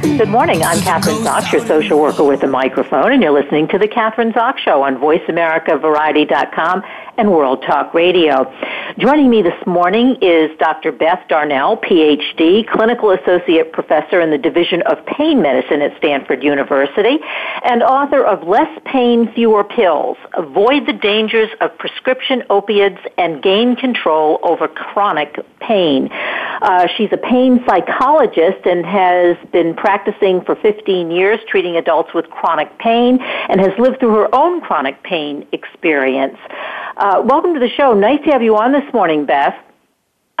[0.00, 0.62] Good morning.
[0.62, 4.32] I'm Kathryn Zox, your social worker with a microphone, and you're listening to the Kathryn
[4.32, 6.82] Zox Show on VoiceAmericaVariety.com
[7.18, 8.50] and World Talk Radio.
[8.96, 10.92] Joining me this morning is Dr.
[10.92, 17.18] Beth Darnall, PhD, Clinical Associate Professor in the Division of Pain Medicine at Stanford University,
[17.64, 23.74] and author of Less Pain, Fewer Pills Avoid the Dangers of Prescription Opiates and Gain
[23.74, 26.08] Control Over Chronic Pain.
[26.12, 32.30] Uh, she's a pain psychologist and has been practicing for 15 years treating adults with
[32.30, 36.36] chronic pain and has lived through her own chronic pain experience.
[36.96, 37.94] Uh, Uh, welcome to the show.
[37.94, 39.54] Nice to have you on this morning, Beth.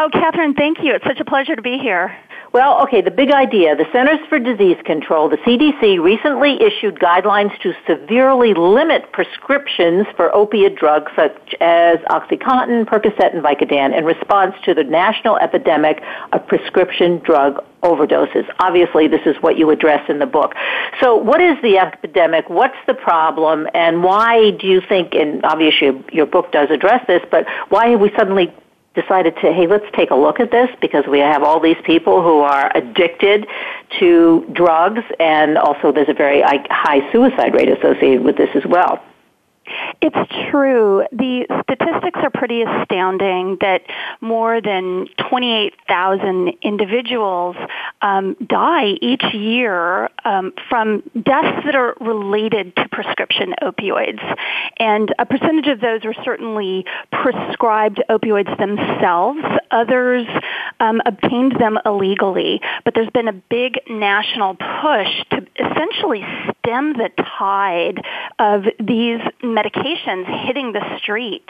[0.00, 0.94] Oh, Kathryn, thank you.
[0.94, 2.16] It's such a pleasure to be here.
[2.52, 3.74] Well, okay, the big idea.
[3.74, 10.32] The Centers for Disease Control, the CDC, recently issued guidelines to severely limit prescriptions for
[10.32, 16.00] opiate drugs such as OxyContin, Percocet, and Vicodin in response to the national epidemic
[16.32, 18.48] of prescription drug overdoses.
[18.60, 20.54] Obviously, this is what you address in the book.
[21.00, 22.48] So, what is the epidemic?
[22.48, 23.66] What's the problem?
[23.74, 28.00] And why do you think, and obviously your book does address this, but why have
[28.00, 28.54] we suddenly
[29.00, 32.22] decided to, hey, let's take a look at this because we have all these people
[32.22, 33.46] who are addicted
[33.98, 39.02] to drugs and also there's a very high suicide rate associated with this as well.
[40.00, 41.04] It's true.
[41.12, 43.82] The statistics are pretty astounding that
[44.20, 47.56] more than 28,000 individuals
[48.02, 54.22] um, die each year um, from deaths that are related to prescription opioids.
[54.78, 59.40] And a percentage of those are certainly prescribed opioids themselves.
[59.70, 60.26] Others
[60.80, 62.60] um, obtained them illegally.
[62.84, 66.24] But there's been a big national push to essentially
[66.58, 68.00] stem the tide
[68.38, 69.20] of these
[69.58, 71.48] medications hitting the street.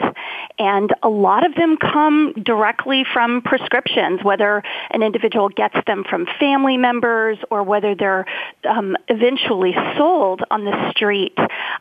[0.57, 6.27] And a lot of them come directly from prescriptions, whether an individual gets them from
[6.39, 8.25] family members or whether they're
[8.69, 11.37] um, eventually sold on the street.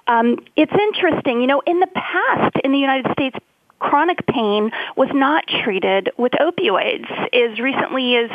[0.07, 3.37] Um, it's interesting, you know, in the past in the United States,
[3.79, 7.09] chronic pain was not treated with opioids.
[7.33, 8.31] As recently as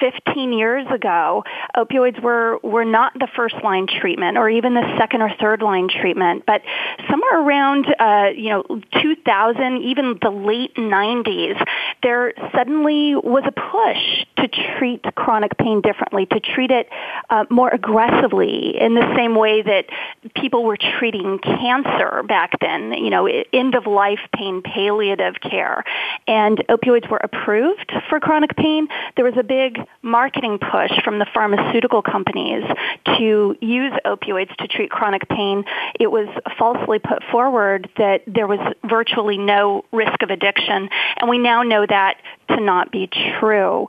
[0.00, 1.44] 15 years ago,
[1.76, 5.88] opioids were, were not the first line treatment or even the second or third line
[5.88, 6.44] treatment.
[6.46, 6.62] But
[7.10, 8.62] somewhere around, uh, you know,
[9.02, 11.62] 2000, even the late 90s,
[12.02, 16.88] there suddenly was a push to treat chronic pain differently, to treat it
[17.30, 19.86] uh, more aggressively in the same way that
[20.34, 25.84] people were treating cancer back then, you know, end of life pain pain, palliative care.
[26.26, 28.88] And opioids were approved for chronic pain.
[29.16, 32.64] There was a big marketing push from the pharmaceutical companies
[33.18, 35.64] to use opioids to treat chronic pain.
[35.98, 41.38] It was falsely put forward that there was virtually no risk of addiction, and we
[41.38, 42.16] now know that
[42.48, 43.08] to not be
[43.40, 43.88] true.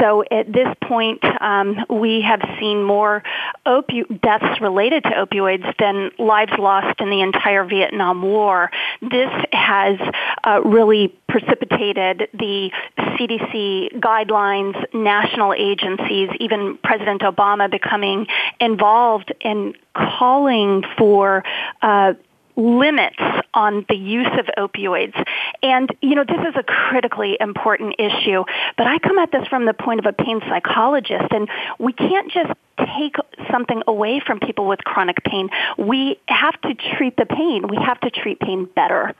[0.00, 3.22] So at this point, um, we have seen more
[3.66, 8.70] opi- deaths related to opioids than lives lost in the entire Vietnam War.
[9.02, 9.98] This has
[10.44, 18.26] uh, really precipitated the CDC guidelines, national agencies, even President Obama becoming
[18.60, 21.44] involved in calling for
[21.82, 22.14] uh,
[22.56, 23.18] limits
[23.54, 25.14] on the use of opioids.
[25.62, 28.44] And, you know, this is a critically important issue,
[28.76, 32.30] but I come at this from the point of a pain psychologist, and we can't
[32.30, 32.50] just
[32.98, 33.16] take
[33.50, 35.48] something away from people with chronic pain.
[35.78, 37.68] We have to treat the pain.
[37.68, 39.14] We have to treat pain better.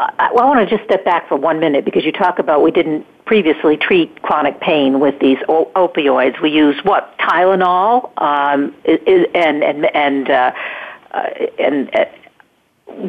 [0.00, 2.62] I, well, I want to just step back for one minute because you talk about
[2.62, 6.40] we didn't previously treat chronic pain with these o- opioids.
[6.42, 10.52] We use what Tylenol um, and and and uh,
[11.12, 12.04] uh, and uh,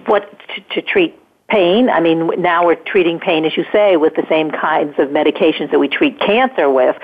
[0.05, 1.89] what to, to treat pain.
[1.89, 5.71] I mean, now we're treating pain, as you say, with the same kinds of medications
[5.71, 6.95] that we treat cancer with.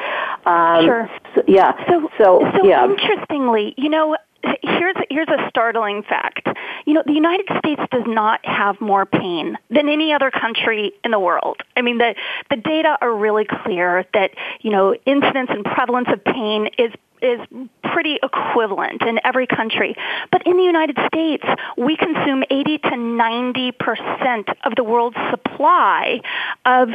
[0.46, 1.10] Um, sure.
[1.36, 1.74] So, yeah.
[1.88, 2.86] So, so, so yeah.
[2.86, 4.18] interestingly, you know,
[4.62, 6.48] here's here's a startling fact.
[6.86, 11.12] you know, the United States does not have more pain than any other country in
[11.12, 11.62] the world.
[11.76, 12.16] I mean, the,
[12.50, 16.92] the data are really clear that, you know, incidence and prevalence of pain is
[17.22, 17.40] is
[17.84, 19.96] pretty equivalent in every country.
[20.32, 21.46] But in the United States,
[21.78, 26.22] we consume 80 to 90 percent of the world's supply
[26.66, 26.90] of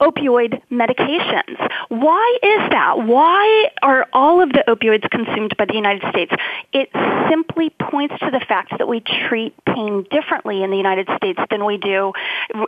[0.00, 1.56] opioid medications.
[1.88, 3.06] Why is that?
[3.06, 6.32] Why are all of the opioids consumed by the United States?
[6.72, 6.88] It
[7.28, 11.64] simply points to the fact that we treat pain differently in the United States than
[11.64, 12.12] we do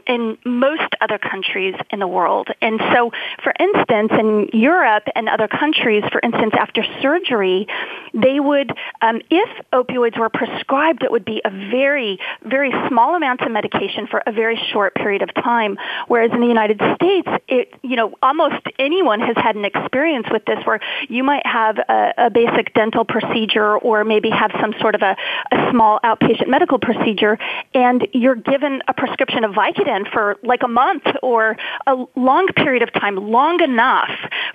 [0.07, 2.49] in most other countries in the world.
[2.61, 3.11] And so,
[3.43, 7.67] for instance, in Europe and other countries, for instance, after surgery,
[8.15, 8.73] they would,
[9.03, 14.07] um, if opioids were prescribed, it would be a very, very small amount of medication
[14.07, 15.77] for a very short period of time.
[16.09, 20.27] Whereas in the United States, States, it, you know, almost anyone has had an experience
[20.31, 24.75] with this where you might have a, a basic dental procedure or maybe have some
[24.81, 25.17] sort of a,
[25.53, 27.39] a small outpatient medical procedure
[27.75, 31.57] and you're given a prescription of Vicodin for like a month or
[31.87, 34.11] a long period of time, long enough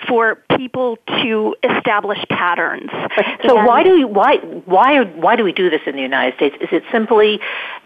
[0.08, 2.90] for people to establish patterns.
[3.46, 6.56] So why do we, why, why, why do we do this in the United States?
[6.62, 7.40] Is it simply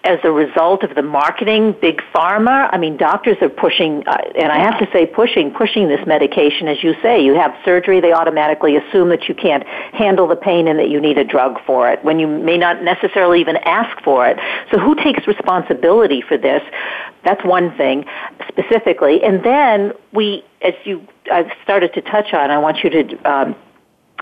[0.04, 2.70] as a result of the marketing, big pharma?
[2.72, 6.68] I mean, doctors are pushing, uh, and I have to say pushing, pushing this medication,
[6.68, 7.24] as you say.
[7.24, 11.00] You have surgery, they automatically assume that you can't handle the pain and that you
[11.00, 14.38] need a drug for it when you may not necessarily even ask for it.
[14.72, 16.62] So who takes responsibility for this?
[17.24, 18.06] That's one thing
[18.48, 19.24] specifically.
[19.24, 23.56] And then we, as you I've started to touch on, I want you to um,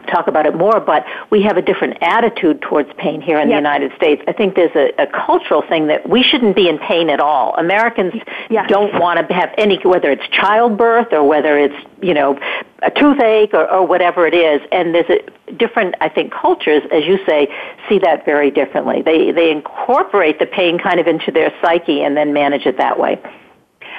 [0.06, 3.56] talk about it more, but we have a different attitude towards pain here in the
[3.56, 4.22] United States.
[4.28, 7.56] I think there's a, a, cultural thing that we shouldn't be in pain at all.
[7.56, 8.14] Americans
[8.50, 8.70] yes.
[8.70, 12.40] don't want to have any, whether it's childbirth or whether it's, you know,
[12.84, 14.62] a toothache or, or whatever it is.
[14.72, 17.48] And there's a different, I think, cultures, as you say,
[17.90, 19.02] see that very differently.
[19.02, 23.00] They, they incorporate the pain kind of into their psyche and then manage it that
[23.00, 23.20] way.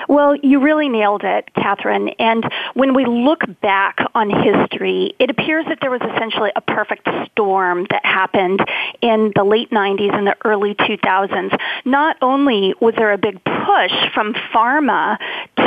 [0.09, 2.15] Well, you really nailed it, Kathryn.
[2.19, 7.09] And when we look back on history, it appears that there was essentially a perfect
[7.31, 8.61] storm that happened
[9.01, 11.59] in the late 90s and the early 2000s.
[11.85, 15.19] Not only was there a big push from pharma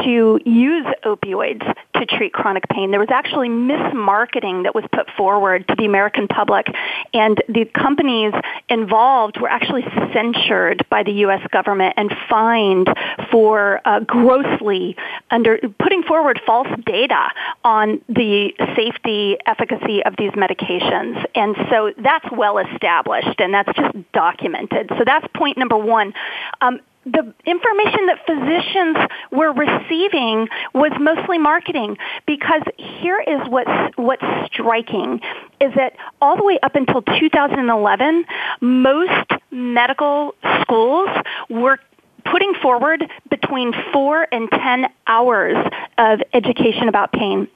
[0.03, 1.63] to use opioids
[1.95, 6.27] to treat chronic pain, there was actually mismarketing that was put forward to the American
[6.27, 6.67] public,
[7.13, 8.33] and the companies
[8.69, 9.83] involved were actually
[10.13, 11.41] censured by the U.S.
[11.51, 12.87] government and fined
[13.31, 14.95] for uh, grossly
[15.29, 17.29] under putting forward false data
[17.63, 21.23] on the safety efficacy of these medications.
[21.35, 24.89] And so that's well established and that's just documented.
[24.97, 26.13] So that's point number one.
[26.61, 28.97] Um, the information that physicians
[29.31, 35.19] were receiving was mostly marketing because here is what's, what's striking
[35.59, 38.25] is that all the way up until 2011,
[38.61, 41.09] most medical schools
[41.49, 41.79] were
[42.25, 45.57] putting forward between four and ten hours
[45.97, 47.47] of education about pain.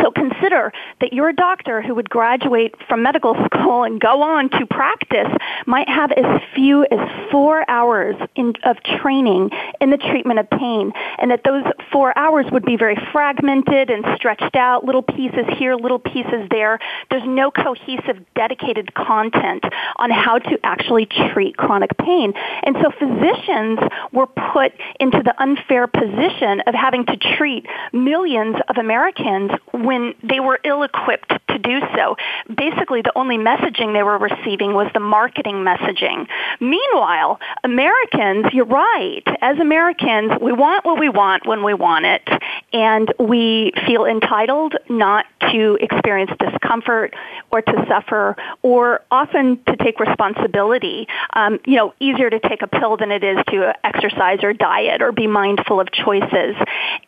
[0.00, 4.66] So consider that your doctor who would graduate from medical school and go on to
[4.66, 5.28] practice
[5.66, 9.50] might have as few as four hours in, of training
[9.80, 14.04] in the treatment of pain, and that those four hours would be very fragmented and
[14.16, 16.78] stretched out, little pieces here, little pieces there.
[17.10, 19.64] There's no cohesive, dedicated content
[19.96, 22.32] on how to actually treat chronic pain.
[22.62, 23.78] And so physicians
[24.12, 29.50] were put into the unfair position of having to treat millions of Americans
[29.84, 32.16] when they were ill-equipped to do so.
[32.54, 36.26] Basically, the only messaging they were receiving was the marketing messaging.
[36.60, 42.28] Meanwhile, Americans, you're right, as Americans, we want what we want when we want it,
[42.72, 47.14] and we feel entitled not to experience discomfort
[47.50, 51.06] or to suffer or often to take responsibility.
[51.34, 55.02] Um, you know, easier to take a pill than it is to exercise or diet
[55.02, 56.56] or be mindful of choices.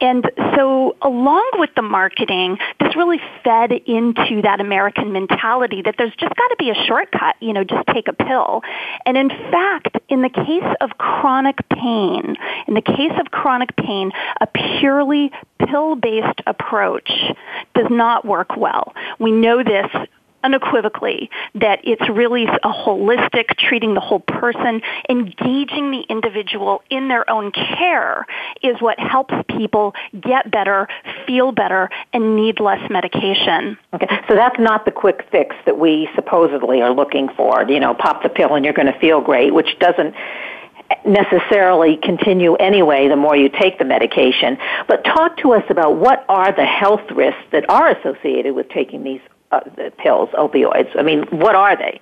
[0.01, 6.15] And so along with the marketing, this really fed into that American mentality that there's
[6.17, 8.63] just got to be a shortcut, you know, just take a pill.
[9.07, 12.37] And in fact, in the case of chronic pain,
[12.67, 17.11] in the case of chronic pain, a purely pill-based approach
[17.75, 18.95] does not work well.
[19.19, 19.87] We know this
[20.45, 27.29] unequivocally that it's really a holistic, treating the whole person, engaging the individual in their
[27.31, 28.27] own care
[28.63, 30.87] is what helps people get better,
[31.27, 33.77] feel better, and need less medication.
[33.95, 37.65] Okay, so that's not the quick fix that we supposedly are looking for.
[37.69, 40.15] You know, pop the pill and you're going to feel great, which doesn't
[41.07, 44.59] necessarily continue anyway the more you take the medication.
[44.87, 49.03] But talk to us about what are the health risks that are associated with taking
[49.03, 49.21] these
[49.51, 49.61] uh,
[49.99, 50.99] pills, opioids.
[50.99, 52.01] I mean, what are they?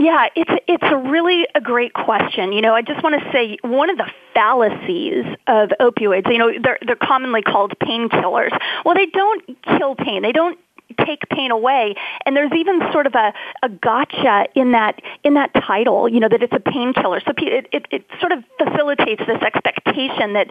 [0.00, 2.54] Yeah, it's it's a really a great question.
[2.54, 6.50] You know, I just want to say one of the fallacies of opioids, you know,
[6.58, 8.58] they're they're commonly called painkillers.
[8.82, 10.22] Well, they don't kill pain.
[10.22, 10.58] They don't
[11.04, 11.94] take pain away
[12.26, 16.28] and there's even sort of a, a gotcha in that in that title you know
[16.28, 20.48] that it's a painkiller so it, it, it sort of facilitates this expectation that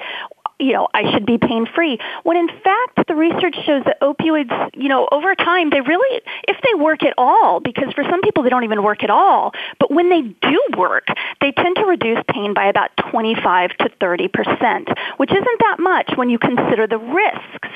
[0.59, 1.97] you know, I should be pain free.
[2.23, 6.57] When in fact, the research shows that opioids, you know, over time, they really, if
[6.63, 9.91] they work at all, because for some people they don't even work at all, but
[9.91, 11.07] when they do work,
[11.41, 16.11] they tend to reduce pain by about 25 to 30 percent, which isn't that much
[16.15, 17.69] when you consider the risks.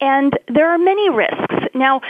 [0.00, 1.54] And there are many risks.
[1.74, 2.00] Now,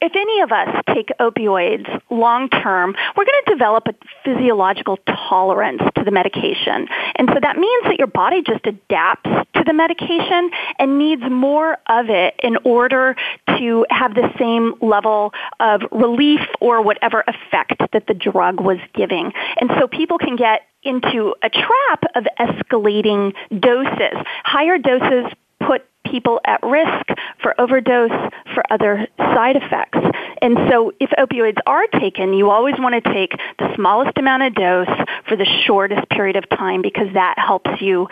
[0.00, 5.82] if any of us take opioids long term, we're going to develop a physiological tolerance
[5.96, 6.88] to the medication.
[7.16, 11.78] And so that means that your body just adapts to the medication and needs more
[11.88, 13.16] of it in order
[13.58, 19.32] to have the same level of relief or whatever effect that the drug was giving.
[19.60, 24.14] And so people can get into a trap of escalating doses.
[24.44, 27.08] Higher doses put people at risk
[27.42, 28.10] for overdose,
[28.54, 29.98] for other side effects.
[30.40, 34.54] And so if opioids are taken, you always want to take the smallest amount of
[34.54, 38.08] dose for the shortest period of time because that helps you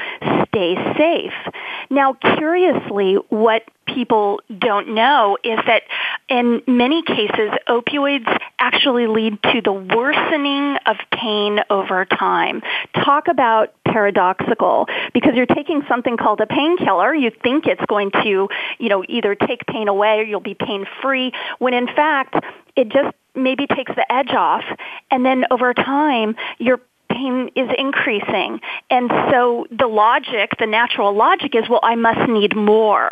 [0.49, 1.55] stay safe.
[1.91, 5.83] Now, curiously, what people don't know is that
[6.29, 8.27] in many cases, opioids
[8.59, 12.63] actually lead to the worsening of pain over time.
[12.95, 17.15] Talk about paradoxical because you're taking something called a painkiller.
[17.15, 20.87] You think it's going to, you know, either take pain away or you'll be pain
[21.03, 22.35] free when in fact
[22.77, 24.65] it just maybe takes the edge off
[25.11, 28.61] and then over time your pain is increasing.
[28.91, 33.11] And so the logic, the natural logic is, well, I must need more.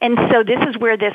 [0.00, 1.14] And so this is where this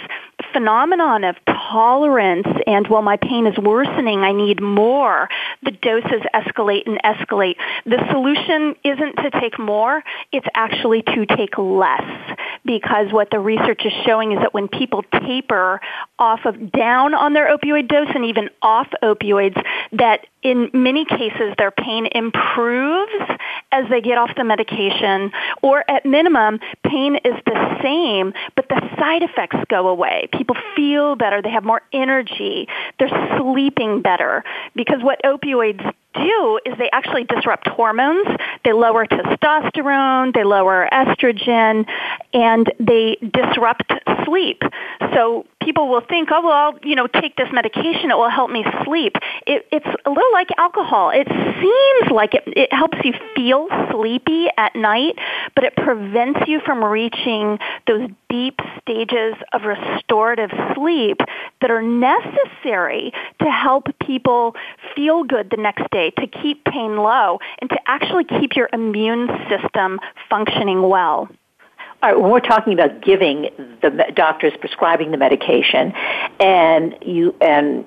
[0.57, 5.29] phenomenon of tolerance and, well, my pain is worsening, I need more,
[5.61, 7.57] the doses escalate and escalate.
[7.85, 12.01] The solution isn't to take more, it's actually to take less.
[12.65, 15.79] Because what the research is showing is that when people taper
[16.17, 19.61] off of down on their opioid dose and even off opioids,
[19.91, 23.11] that in many cases their pain improves
[23.71, 28.79] as they get off the medication or at minimum pain is the same but the
[28.97, 32.67] side effects go away people feel better they have more energy
[32.99, 34.43] they're sleeping better
[34.75, 38.27] because what opioids do is they actually disrupt hormones.
[38.63, 41.85] They lower testosterone, they lower estrogen,
[42.33, 43.91] and they disrupt
[44.25, 44.61] sleep.
[45.13, 48.09] So people will think, oh, well, I'll, you know, take this medication.
[48.09, 49.17] It will help me sleep.
[49.45, 51.09] It, it's a little like alcohol.
[51.09, 55.15] It seems like it, it helps you feel sleepy at night,
[55.55, 61.17] but it prevents you from reaching those deep stages of restorative sleep
[61.59, 64.55] that are necessary to help people
[64.95, 69.27] feel good the next day, to keep pain low, and to actually keep your immune
[69.49, 71.27] system functioning well.
[72.01, 73.49] Right, when we're talking about giving
[73.81, 75.93] the doctors prescribing the medication,
[76.39, 77.85] and you and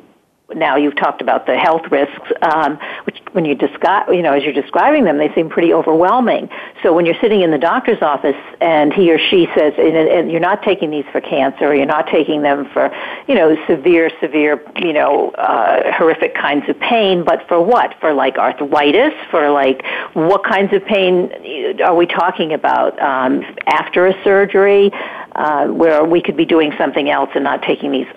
[0.54, 4.42] now you've talked about the health risks, um, which when you describe, you know, as
[4.42, 6.48] you're describing them, they seem pretty overwhelming.
[6.82, 10.30] So when you're sitting in the doctor's office and he or she says, and, and
[10.30, 12.90] you're not taking these for cancer, or you're not taking them for,
[13.28, 17.94] you know, severe, severe, you know, uh, horrific kinds of pain, but for what?
[18.00, 19.14] For like arthritis?
[19.30, 24.90] For like what kinds of pain are we talking about um, after a surgery,
[25.36, 28.08] uh, where we could be doing something else and not taking these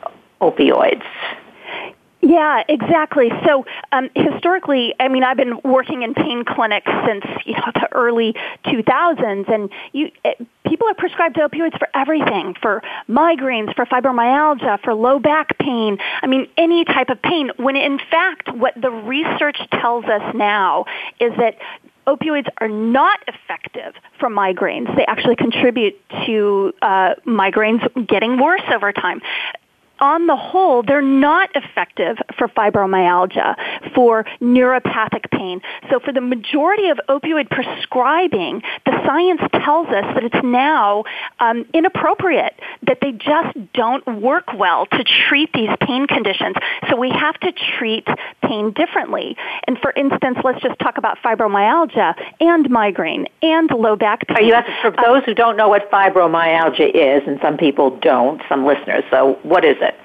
[0.42, 1.04] opioids?
[2.24, 3.30] Yeah, exactly.
[3.46, 7.90] So um, historically, I mean, I've been working in pain clinics since you know the
[7.92, 8.34] early
[8.66, 14.82] 2000s, and you it, eh, people are prescribed opioids for everything, for migraines, for fibromyalgia,
[14.84, 15.98] for low back pain.
[16.22, 17.52] I mean, any type of pain.
[17.58, 20.86] When in fact, what the research tells us now
[21.20, 21.58] is that
[22.08, 24.96] opioids are not effective for migraines.
[24.96, 29.22] They actually contribute to uh, migraines getting worse over time
[30.00, 33.56] on the whole, they're not effective for fibromyalgia,
[33.94, 35.62] for neuropathic pain.
[35.90, 41.04] So for the majority of opioid prescribing, the science tells us that it's now
[41.40, 42.54] um, inappropriate,
[42.88, 46.56] that they just don't work well to treat these pain conditions.
[46.94, 48.08] So we have to treat
[48.44, 49.36] pain differently.
[49.66, 54.38] And for instance, let's just talk about fibromyalgia and migraine and low back pain.
[54.38, 58.44] Are you for um, those who don't know what fibromyalgia is, and some people don't,
[58.48, 59.96] some listeners, so what is it?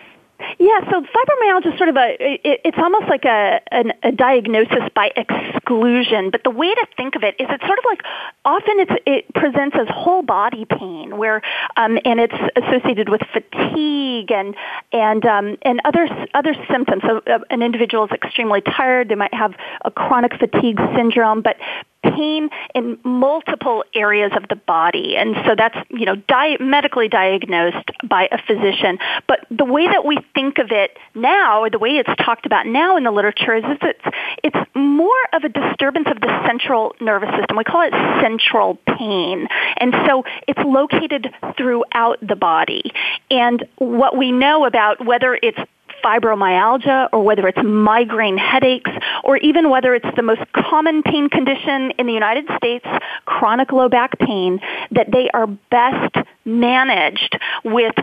[0.61, 4.91] Yeah, so fibromyalgia is sort of a, it, it's almost like a, an, a diagnosis
[4.93, 8.03] by exclusion, but the way to think of it is it's sort of like
[8.45, 11.43] often it's, it presents as whole body pain where,
[11.77, 14.57] um, and it's associated with fatigue and,
[14.93, 17.03] and, um, and other, other symptoms.
[17.07, 21.57] So uh, an individual is extremely tired, they might have a chronic fatigue syndrome, but
[22.03, 25.17] pain in multiple areas of the body.
[25.17, 28.99] And so that's, you know, di- medically diagnosed by a physician.
[29.27, 32.67] But the way that we think of it now, or the way it's talked about
[32.67, 37.31] now in the literature is it's, it's more of a disturbance of the central nervous
[37.37, 37.57] system.
[37.57, 39.49] We call it central pain.
[39.77, 42.93] And so it's located throughout the body.
[43.31, 45.59] And what we know about whether it's
[46.05, 48.91] fibromyalgia or whether it's migraine headaches
[49.25, 52.87] or even whether it's the most common pain condition in the United States,
[53.25, 57.95] chronic low back pain, that they are best managed with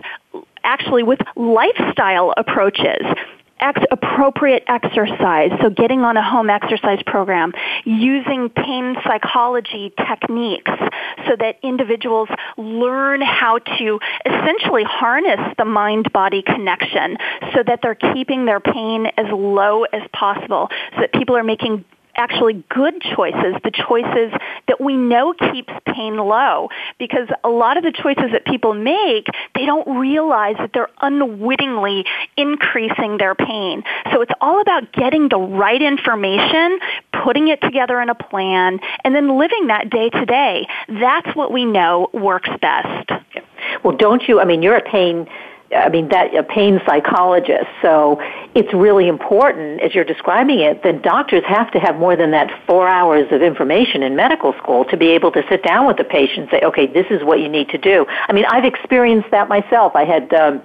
[0.64, 3.02] actually with lifestyle approaches
[3.60, 7.52] ex- appropriate exercise, so getting on a home exercise program,
[7.84, 10.70] using pain psychology techniques
[11.26, 17.16] so that individuals learn how to essentially harness the mind-body connection
[17.54, 21.84] so that they're keeping their pain as low as possible so that people are making
[22.16, 24.32] actually good choices, the choices
[24.68, 26.68] that we know keeps pain low.
[26.98, 32.04] Because a lot of the choices that people make, they don't realize that they're unwittingly
[32.36, 33.82] increasing their pain.
[34.12, 36.78] So it's all about getting the right information,
[37.24, 40.66] putting it together in a plan, and then living that day to day.
[40.88, 43.10] That's what we know works best.
[43.82, 45.26] Well, don't you, I mean, you're a pain
[45.74, 47.66] I mean, that a pain psychologist.
[47.82, 48.20] So
[48.54, 52.50] it's really important, as you're describing it, that doctors have to have more than that
[52.66, 56.04] four hours of information in medical school to be able to sit down with the
[56.04, 58.06] patient and say, okay, this is what you need to do.
[58.28, 59.96] I mean, I've experienced that myself.
[59.96, 60.62] I had, um,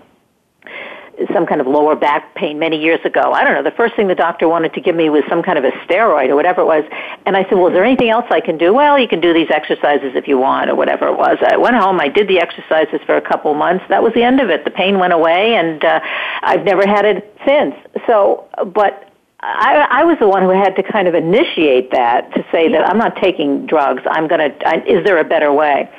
[1.33, 3.33] some kind of lower back pain many years ago.
[3.33, 3.63] I don't know.
[3.63, 6.29] The first thing the doctor wanted to give me was some kind of a steroid
[6.29, 6.83] or whatever it was.
[7.25, 8.73] And I said, well, is there anything else I can do?
[8.73, 11.37] Well, you can do these exercises if you want or whatever it was.
[11.41, 11.99] I went home.
[11.99, 13.85] I did the exercises for a couple months.
[13.89, 14.65] That was the end of it.
[14.65, 15.99] The pain went away and uh,
[16.41, 17.75] I've never had it since.
[18.07, 19.11] So, but
[19.41, 22.87] I, I was the one who had to kind of initiate that to say that
[22.87, 24.03] I'm not taking drugs.
[24.05, 25.89] I'm going to, is there a better way?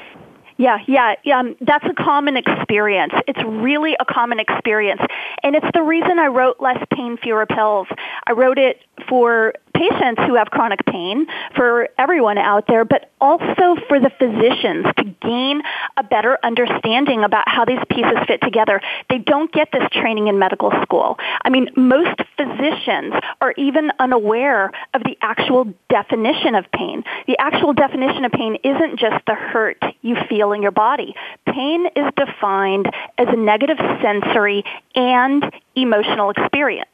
[0.56, 1.40] Yeah, yeah, yeah.
[1.40, 3.14] Um, that's a common experience.
[3.26, 5.00] It's really a common experience.
[5.42, 7.86] And it's the reason I wrote Less Pain, Fewer Pills.
[8.26, 13.76] I wrote it for patients who have chronic pain, for everyone out there, but also
[13.88, 15.62] for the physicians to gain
[15.96, 18.80] a better understanding about how these pieces fit together.
[19.08, 21.18] They don't get this training in medical school.
[21.44, 27.04] I mean, most physicians are even unaware of the actual definition of pain.
[27.26, 31.14] The actual definition of pain isn't just the hurt you feel in your body.
[31.46, 32.86] Pain is defined
[33.18, 36.88] as a negative sensory and emotional experience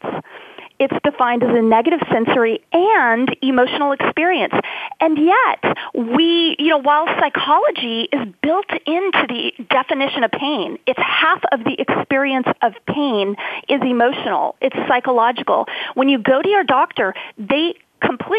[0.79, 4.55] it's defined as a negative sensory and emotional experience.
[5.01, 11.01] And yet, we, you know, while psychology is built into the definition of pain, it's
[11.01, 13.37] half of the experience of pain
[13.69, 14.57] is emotional.
[14.61, 15.67] It's psychological.
[15.95, 17.75] When you go to your doctor, they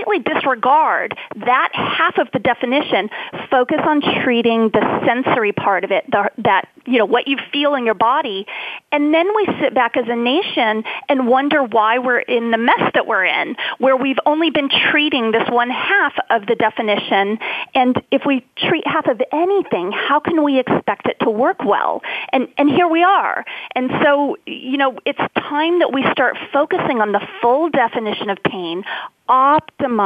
[0.10, 3.10] completely disregard that half of the definition,
[3.50, 7.76] focus on treating the sensory part of it, the, that, you know, what you feel
[7.76, 8.46] in your body,
[8.92, 12.92] and then we sit back as a nation and wonder why we're in the mess
[12.94, 17.38] that we're in, where we've only been treating this one half of the definition,
[17.76, 22.02] and if we treat half of anything, how can we expect it to work well?
[22.32, 23.46] And, and here we are.
[23.76, 28.38] And so, you know, it's time that we start focusing on the full definition of
[28.44, 28.84] pain,
[29.30, 29.99] optimize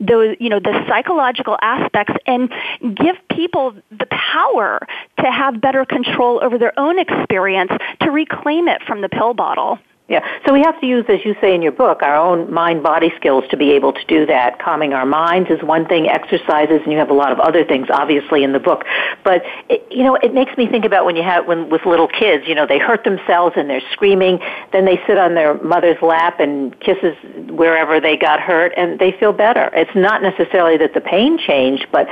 [0.00, 2.50] those, you know, the psychological aspects and
[2.94, 4.86] give people the power
[5.18, 9.78] to have better control over their own experience to reclaim it from the pill bottle.
[10.08, 10.26] Yeah.
[10.46, 13.44] So we have to use, as you say in your book, our own mind-body skills
[13.50, 14.58] to be able to do that.
[14.58, 17.88] Calming our minds is one thing, exercises, and you have a lot of other things,
[17.90, 18.86] obviously, in the book.
[19.22, 22.08] But, it, you know, it makes me think about when you have, when with little
[22.08, 24.40] kids, you know, they hurt themselves and they're screaming,
[24.72, 27.14] then they sit on their mother's lap and kisses
[27.50, 29.68] wherever they got hurt, and they feel better.
[29.74, 32.08] It's not necessarily that the pain changed, but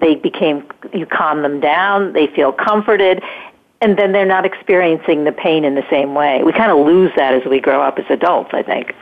[0.00, 3.22] they became you calm them down they feel comforted
[3.84, 6.42] and then they're not experiencing the pain in the same way.
[6.42, 8.94] We kind of lose that as we grow up as adults, I think.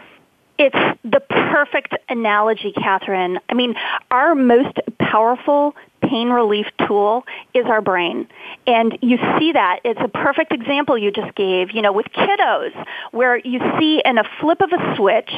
[0.59, 3.39] It's the perfect analogy, Kathryn.
[3.49, 3.77] I mean,
[4.11, 8.29] our most powerful pain relief tool is our brain.
[8.67, 9.81] And you see that.
[9.85, 12.73] It's a perfect example you just gave, you know, with kiddos,
[13.13, 15.33] where you see in a flip of a switch,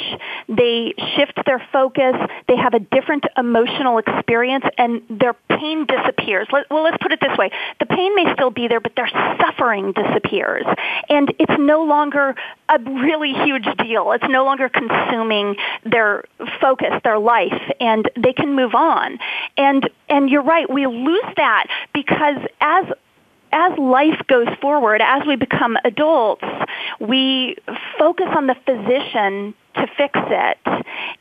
[0.49, 2.15] they shift their focus,
[2.49, 6.49] they have a different emotional experience, and their pain disappears.
[6.53, 7.51] Let, well, let's put it this way.
[7.79, 9.09] The pain may still be there, but their
[9.41, 10.65] suffering disappears.
[11.09, 12.35] And it's no longer
[12.69, 14.13] a really huge deal.
[14.13, 16.25] It's no longer consuming their
[16.61, 19.19] focus, their life, and they can move on.
[19.57, 22.87] And and you're right, we lose that because as
[23.53, 26.45] as life goes forward, as we become adults,
[26.99, 27.57] we
[27.99, 30.59] focus on the physician to fix it.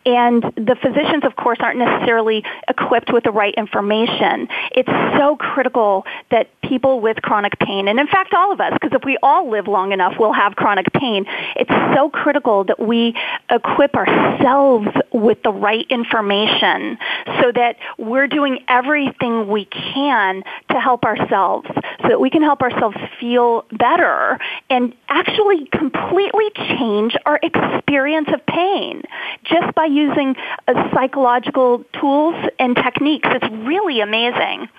[0.06, 4.48] And the physicians, of course, aren't necessarily equipped with the right information.
[4.72, 8.92] It's so critical that people with chronic pain, and in fact all of us, because
[8.94, 11.26] if we all live long enough, we'll have chronic pain.
[11.56, 13.16] It's so critical that we
[13.50, 16.98] equip ourselves with the right information
[17.42, 21.68] so that we're doing everything we can to help ourselves,
[22.02, 24.39] so that we can help ourselves feel better
[24.70, 29.03] and actually completely change our experience of pain
[29.43, 30.36] just by using
[30.67, 33.27] uh, psychological tools and techniques.
[33.32, 34.69] It's really amazing.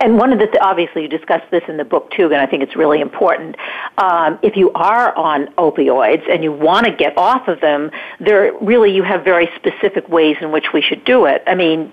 [0.00, 2.46] And one of the th- obviously you discussed this in the book too, and I
[2.46, 3.56] think it's really important.
[3.96, 8.52] Um, if you are on opioids and you want to get off of them, there
[8.60, 11.42] really you have very specific ways in which we should do it.
[11.46, 11.92] I mean,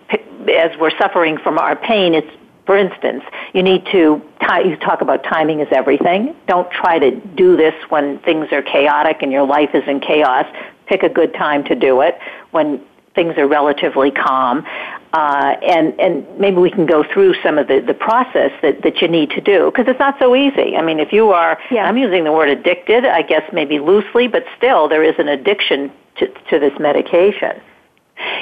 [0.56, 2.30] as we're suffering from our pain, it's
[2.66, 3.24] for instance,
[3.54, 4.22] you need to
[4.64, 6.36] you talk about timing is everything.
[6.48, 10.46] Don't try to do this when things are chaotic and your life is in chaos.
[10.88, 12.18] Pick a good time to do it
[12.52, 12.82] when
[13.14, 14.66] things are relatively calm.
[15.14, 19.02] Uh, and and maybe we can go through some of the, the process that, that
[19.02, 20.76] you need to do because it's not so easy.
[20.76, 21.88] I mean, if you are, yeah.
[21.88, 25.92] I'm using the word addicted, I guess maybe loosely, but still there is an addiction
[26.18, 27.62] to, to this medication.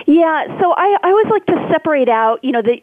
[0.06, 2.80] Yeah, so I, I always like to separate out, you know, the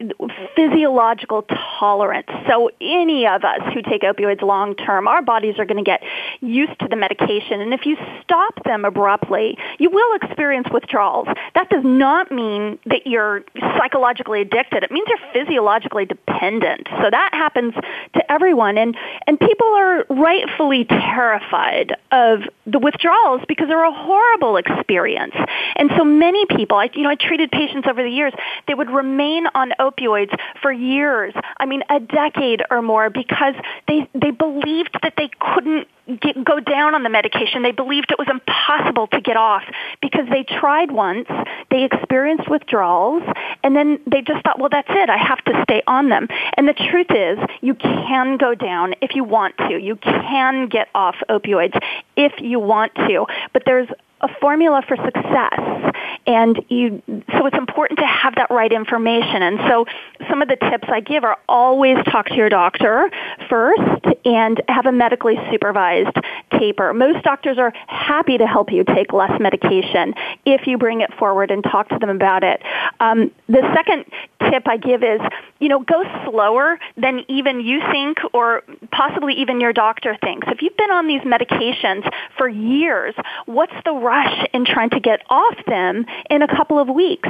[0.56, 1.42] physiological
[1.78, 2.28] tolerance.
[2.48, 6.02] So any of us who take opioids long term, our bodies are going to get
[6.40, 7.60] used to the medication.
[7.60, 11.28] And if you stop them abruptly, you will experience withdrawals.
[11.54, 13.44] That does not mean that you're
[13.78, 14.82] psychologically addicted.
[14.82, 16.88] It means you're physiologically dependent.
[17.02, 17.74] So that happens
[18.14, 18.78] to everyone.
[18.78, 25.34] And, and people are rightfully terrified of the withdrawals because they're a horrible experience.
[25.76, 28.32] And so many people, I, you know, I treated patients over the years.
[28.66, 31.34] They would remain on opioids for years.
[31.58, 33.54] I mean, a decade or more because
[33.86, 35.88] they they believed that they couldn't
[36.18, 37.62] get, go down on the medication.
[37.62, 39.62] They believed it was impossible to get off
[40.00, 41.28] because they tried once,
[41.70, 43.22] they experienced withdrawals,
[43.62, 45.10] and then they just thought, well, that's it.
[45.10, 46.28] I have to stay on them.
[46.56, 49.78] And the truth is, you can go down if you want to.
[49.78, 51.78] You can get off opioids
[52.16, 53.26] if you want to.
[53.52, 53.88] But there's
[54.20, 55.92] a formula for success
[56.26, 59.42] and you so it's important to have that right information.
[59.42, 59.86] And so
[60.28, 63.10] some of the tips i give are always talk to your doctor
[63.48, 66.16] first and have a medically supervised
[66.58, 66.92] taper.
[66.92, 71.50] Most doctors are happy to help you take less medication if you bring it forward
[71.50, 72.62] and talk to them about it.
[73.00, 74.04] Um, the second
[74.50, 75.20] tip i give is
[75.58, 80.46] you know go slower than even you think or possibly even your doctor thinks.
[80.50, 83.14] If you've been on these medications for years
[83.46, 87.28] what's the rush in trying to get off them in a couple of weeks.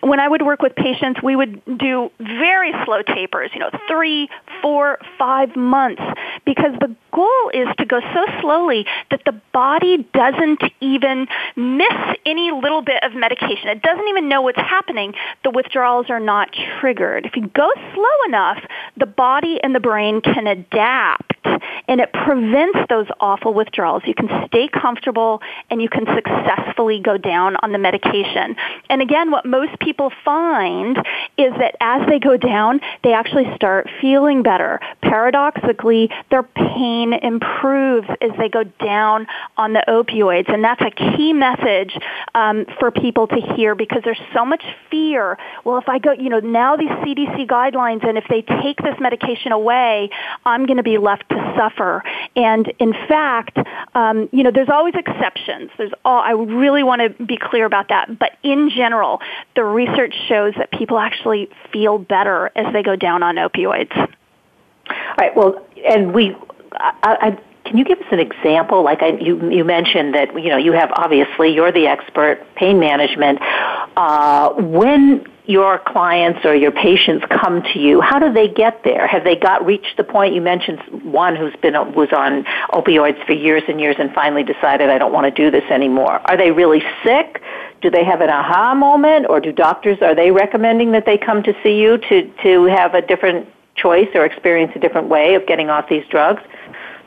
[0.00, 4.28] When I would work with patients, we would do very slow tapers, you know, three,
[4.60, 6.02] four, five months,
[6.44, 12.50] because the goal is to go so slowly that the body doesn't even miss any
[12.50, 13.68] little bit of medication.
[13.68, 15.14] It doesn't even know what's happening.
[15.44, 16.48] The withdrawals are not
[16.80, 17.26] triggered.
[17.26, 18.58] If you go slow enough,
[18.96, 21.32] the body and the brain can adapt
[21.88, 24.02] and it prevents those awful withdrawals.
[24.06, 25.40] You can stay comfortable
[25.70, 28.21] and you can successfully go down on the medication.
[28.88, 30.96] And again, what most people find
[31.38, 34.80] is that as they go down, they actually start feeling better.
[35.02, 40.52] Paradoxically, their pain improves as they go down on the opioids.
[40.52, 41.96] And that's a key message
[42.34, 45.38] um, for people to hear because there's so much fear.
[45.64, 48.96] Well, if I go, you know, now these CDC guidelines, and if they take this
[49.00, 50.10] medication away,
[50.44, 52.02] I'm going to be left to suffer.
[52.36, 53.58] And in fact,
[53.94, 55.70] um, you know, there's always exceptions.
[55.78, 58.11] There's all, I really want to be clear about that.
[58.18, 59.20] But in general,
[59.54, 63.96] the research shows that people actually feel better as they go down on opioids.
[63.96, 65.36] All right.
[65.36, 66.36] Well, and we,
[66.72, 68.82] I, I, can you give us an example?
[68.82, 72.80] Like I, you, you mentioned that you know you have obviously you're the expert pain
[72.80, 73.38] management.
[73.96, 79.06] Uh, when your clients or your patients come to you, how do they get there?
[79.06, 80.34] Have they got reached the point?
[80.34, 84.88] You mentioned one who's been was on opioids for years and years and finally decided
[84.88, 86.20] I don't want to do this anymore.
[86.30, 87.42] Are they really sick?
[87.82, 91.42] Do they have an aha moment, or do doctors are they recommending that they come
[91.42, 95.46] to see you to to have a different choice or experience a different way of
[95.46, 96.42] getting off these drugs?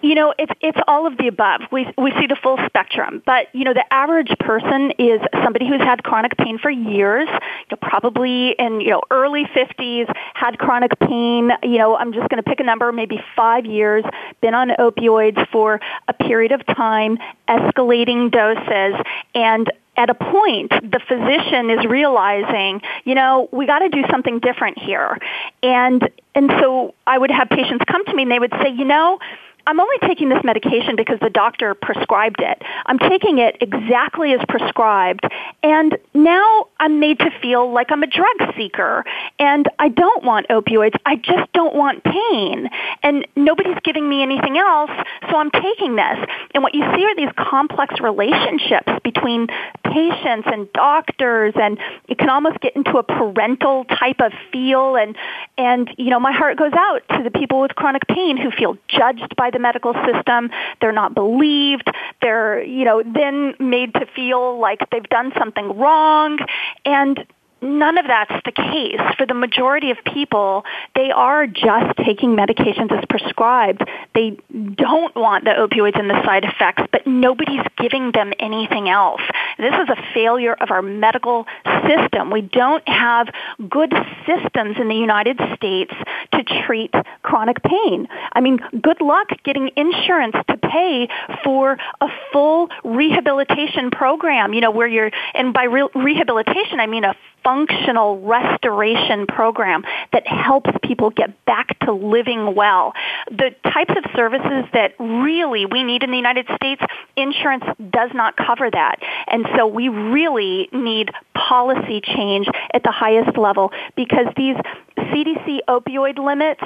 [0.05, 1.61] you know, it's it's all of the above.
[1.71, 5.81] We we see the full spectrum, but you know, the average person is somebody who's
[5.81, 10.99] had chronic pain for years, you know, probably in you know early 50s, had chronic
[10.99, 11.51] pain.
[11.63, 14.05] You know, I'm just going to pick a number, maybe five years,
[14.41, 17.17] been on opioids for a period of time,
[17.49, 19.01] escalating doses,
[19.33, 24.39] and at a point, the physician is realizing, you know, we got to do something
[24.39, 25.17] different here.
[25.63, 28.85] And, and so I would have patients come to me and they would say, you
[28.85, 29.19] know,
[29.67, 32.61] I'm only taking this medication because the doctor prescribed it.
[32.85, 35.25] I'm taking it exactly as prescribed.
[35.63, 39.03] And now I'm made to feel like I'm a drug seeker.
[39.39, 40.95] And I don't want opioids.
[41.05, 42.69] I just don't want pain.
[43.01, 44.91] And nobody's giving me anything else,
[45.29, 46.17] so I'm taking this.
[46.53, 49.47] And what you see are these complex relationships between
[49.95, 51.77] patients and doctors and
[52.09, 55.15] it can almost get into a parental type of feel and
[55.57, 58.77] and you know my heart goes out to the people with chronic pain who feel
[58.89, 60.49] judged by the medical system.
[60.81, 61.87] They're not believed.
[62.21, 66.39] They're, you know, then made to feel like they've done something wrong.
[66.83, 67.25] And
[67.61, 68.99] none of that's the case.
[69.17, 70.63] For the majority of people,
[70.95, 73.83] they are just taking medications as prescribed.
[74.13, 74.37] They
[74.75, 79.21] don't want the opioids and the side effects, but nobody's giving them anything else.
[79.57, 81.45] This is a failure of our medical
[81.87, 82.31] system.
[82.31, 83.27] We don't have
[83.69, 83.93] good
[84.25, 85.93] systems in the United States
[86.33, 88.07] to treat chronic pain.
[88.33, 91.07] I mean, good luck getting insurance to pay
[91.43, 97.03] for a full rehabilitation program, you know, where you're, and by re- rehabilitation, I mean
[97.03, 102.93] a functional restoration program that helps people get back to living well.
[103.29, 106.81] The types of services that really we need in the United States,
[107.15, 108.95] insurance does not cover that.
[109.27, 114.55] And so we really need policy change at the highest level because these
[114.97, 116.61] CDC opioid limits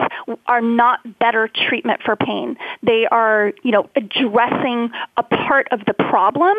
[0.47, 2.57] are not better treatment for pain.
[2.83, 6.55] They are, you know, addressing a part of the problem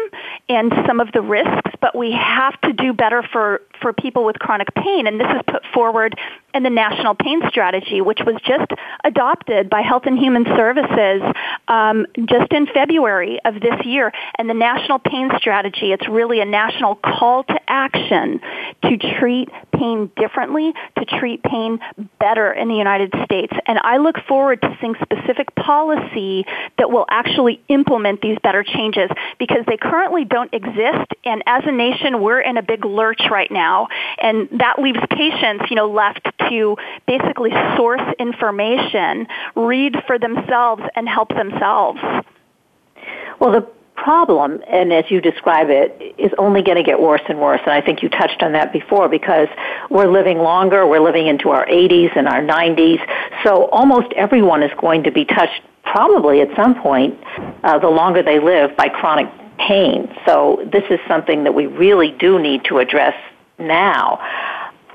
[0.49, 4.39] and some of the risks, but we have to do better for, for people with
[4.39, 5.07] chronic pain.
[5.07, 6.19] And this is put forward
[6.55, 8.71] in the National Pain Strategy, which was just
[9.05, 11.23] adopted by Health and Human Services
[11.69, 14.13] um, just in February of this year.
[14.39, 18.41] And the National Pain Strategy, it's really a national call to action
[18.83, 21.79] to treat pain differently, to treat pain
[22.19, 23.53] better in the United States.
[23.67, 26.45] And I look forward to seeing specific policy
[26.79, 31.13] that will actually implement these better changes because they currently don't exist.
[31.25, 33.89] And as a nation, we're in a big lurch right now.
[34.21, 36.77] And that leaves patients, you know, left to
[37.07, 42.01] basically source information, read for themselves, and help themselves.
[43.39, 43.67] Well, the
[44.03, 47.61] problem, and as you describe it, is only going to get worse and worse.
[47.65, 49.49] And I think you touched on that before because
[49.91, 53.01] we're living longer, we're living into our 80s and our 90s.
[53.45, 57.19] So almost everyone is going to be touched probably at some point,
[57.63, 60.09] uh, the longer they live, by chronic pain.
[60.27, 63.15] So this is something that we really do need to address
[63.59, 64.19] now.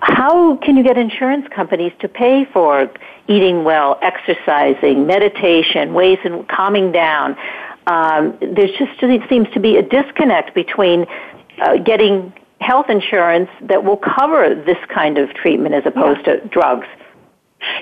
[0.01, 2.91] How can you get insurance companies to pay for
[3.27, 7.37] eating well, exercising, meditation, ways in calming down?
[7.87, 11.05] Um, there just seems to be a disconnect between
[11.61, 16.37] uh, getting health insurance that will cover this kind of treatment as opposed yeah.
[16.37, 16.87] to drugs.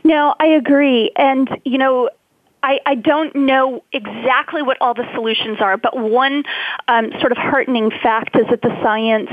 [0.04, 1.12] No, I agree.
[1.15, 2.10] And, you know,
[2.63, 6.43] I, I don't know exactly what all the solutions are, but one
[6.88, 9.30] um, sort of heartening fact is that the science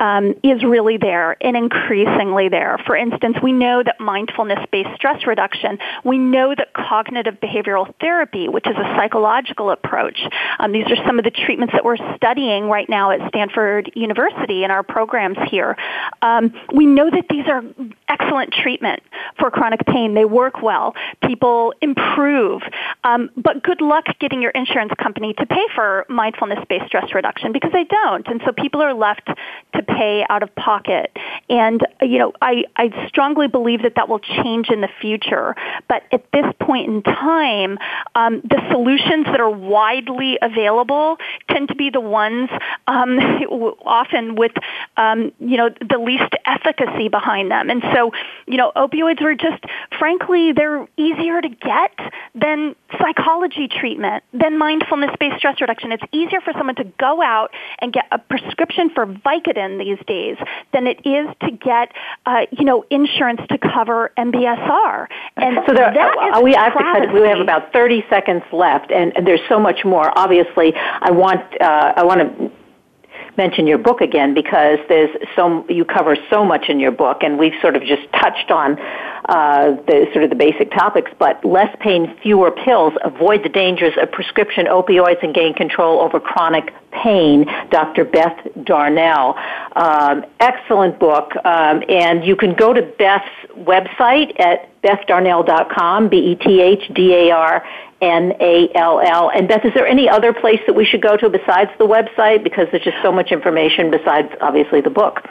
[0.00, 2.78] um, is really there and increasingly there.
[2.86, 8.66] For instance, we know that mindfulness-based stress reduction, we know that cognitive behavioral therapy, which
[8.66, 10.20] is a psychological approach,
[10.58, 14.64] um, these are some of the treatments that we're studying right now at Stanford University
[14.64, 15.76] in our programs here.
[16.22, 17.62] Um, we know that these are
[18.08, 19.02] excellent treatment
[19.38, 20.14] for chronic pain.
[20.14, 20.94] They work well.
[21.22, 22.62] People improve
[23.04, 27.72] um, but good luck getting your insurance company to pay for mindfulness-based stress reduction because
[27.72, 28.26] they don't.
[28.26, 31.16] And so people are left to pay out of pocket.
[31.48, 35.56] And, you know, I, I strongly believe that that will change in the future.
[35.88, 37.78] But at this point in time,
[38.14, 41.16] um, the solutions that are widely available
[41.50, 42.50] tend to be the ones
[42.86, 43.18] um,
[43.84, 44.52] often with,
[44.96, 47.70] um, you know, the least efficacy behind them.
[47.70, 48.12] And so,
[48.46, 49.62] you know, opioids are just,
[49.98, 51.98] frankly, they're easier to get
[52.34, 55.92] than psychology treatment, than mindfulness-based stress reduction.
[55.92, 60.36] It's easier for someone to go out and get a prescription for Vicodin these days
[60.72, 61.92] than it is to get,
[62.26, 65.08] uh, you know, insurance to cover MBSR.
[65.36, 67.12] And so there, uh, we have cut.
[67.12, 70.16] We have about 30 seconds left, and, and there's so much more.
[70.16, 72.50] Obviously, I want uh, I want to
[73.38, 77.38] mention your book again because there's so you cover so much in your book, and
[77.38, 78.78] we've sort of just touched on
[79.28, 83.94] uh, the sort of the basic topics, but less pain, fewer pills, avoid the dangers
[84.02, 88.04] of prescription opioids and gain control over chronic pain, Dr.
[88.04, 89.36] Beth Darnall,
[89.76, 97.64] Um, excellent book, um, and you can go to Beth's website at bethdarnall.com, B-E-T-H-D-A-R
[98.00, 99.30] N-A-L-L.
[99.34, 102.44] And Beth, is there any other place that we should go to besides the website?
[102.44, 105.26] Because there's just so much information besides, obviously, the book.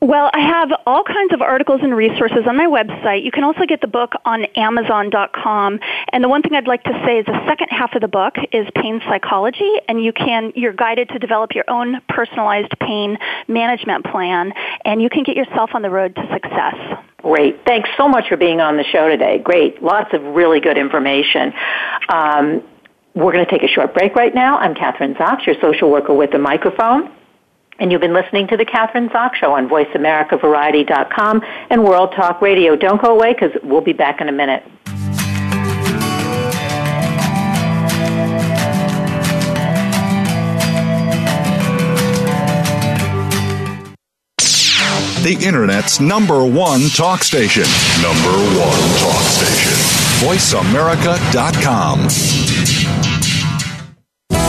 [0.00, 3.24] Well, I have all kinds of articles and resources on my website.
[3.24, 5.80] You can also get the book on Amazon.com.
[6.12, 8.34] And the one thing I'd like to say is the second half of the book
[8.52, 13.16] is pain psychology, and you can you're guided to develop your own personalized pain
[13.48, 14.52] management plan,
[14.84, 16.74] and you can get yourself on the road to success.
[17.22, 17.64] Great.
[17.64, 19.38] Thanks so much for being on the show today.
[19.38, 19.82] Great.
[19.82, 21.54] Lots of really good information.
[22.10, 22.62] Um,
[23.14, 24.58] we're going to take a short break right now.
[24.58, 27.15] I'm Kathryn Zox, your social worker with the microphone.
[27.78, 32.74] And you've been listening to the Kathryn Zox Show on VoiceAmericaVariety.com and World Talk Radio.
[32.74, 34.64] Don't go away because we'll be back in a minute.
[45.26, 47.64] The Internet's number one talk station.
[48.00, 49.72] Number one talk station.
[50.24, 53.05] VoiceAmerica.com.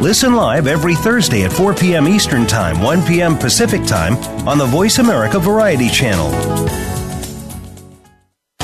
[0.00, 2.08] Listen live every Thursday at 4 p.m.
[2.08, 3.36] Eastern Time, 1 p.m.
[3.36, 4.16] Pacific Time
[4.48, 6.30] on the Voice America Variety Channel.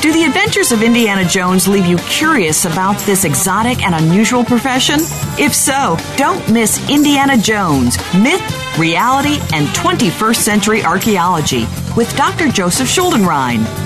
[0.00, 5.00] Do the adventures of Indiana Jones leave you curious about this exotic and unusual profession?
[5.38, 11.66] If so, don't miss Indiana Jones Myth, Reality, and 21st Century Archaeology
[11.98, 12.48] with Dr.
[12.48, 13.85] Joseph Schuldenrein.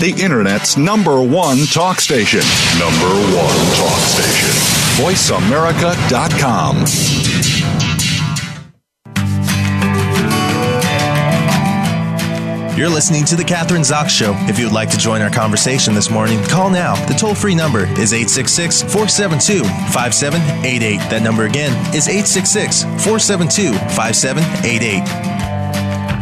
[0.00, 2.40] The Internet's number one talk station.
[2.78, 4.50] Number one talk station.
[5.02, 6.84] VoiceAmerica.com.
[12.76, 14.34] You're listening to The Kathryn Zox Show.
[14.48, 16.96] If you would like to join our conversation this morning, call now.
[17.06, 19.62] The toll free number is 866 472
[19.92, 20.98] 5788.
[21.08, 25.44] That number again is 866 472 5788.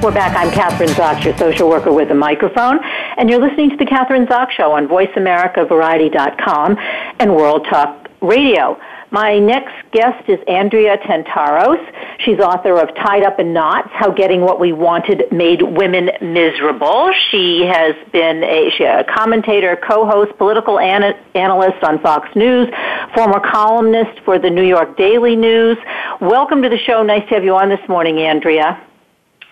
[0.02, 0.36] We're back.
[0.36, 2.80] I'm Kathryn Zox, your social worker with a microphone,
[3.22, 6.76] and you're listening to The Kathryn Zox Show on VoiceAmericaVariety.com
[7.20, 8.76] and World Talk Radio.
[9.12, 11.78] My next guest is Andrea Tantaros.
[12.18, 17.12] She's author of Tied Up in Knots, How Getting What We Wanted Made Women Miserable.
[17.30, 22.74] She has been a, a commentator, co-host, political an- analyst on Fox News,
[23.14, 25.78] former columnist for the New York Daily News.
[26.20, 27.04] Welcome to the show.
[27.04, 28.84] Nice to have you on this morning, Andrea.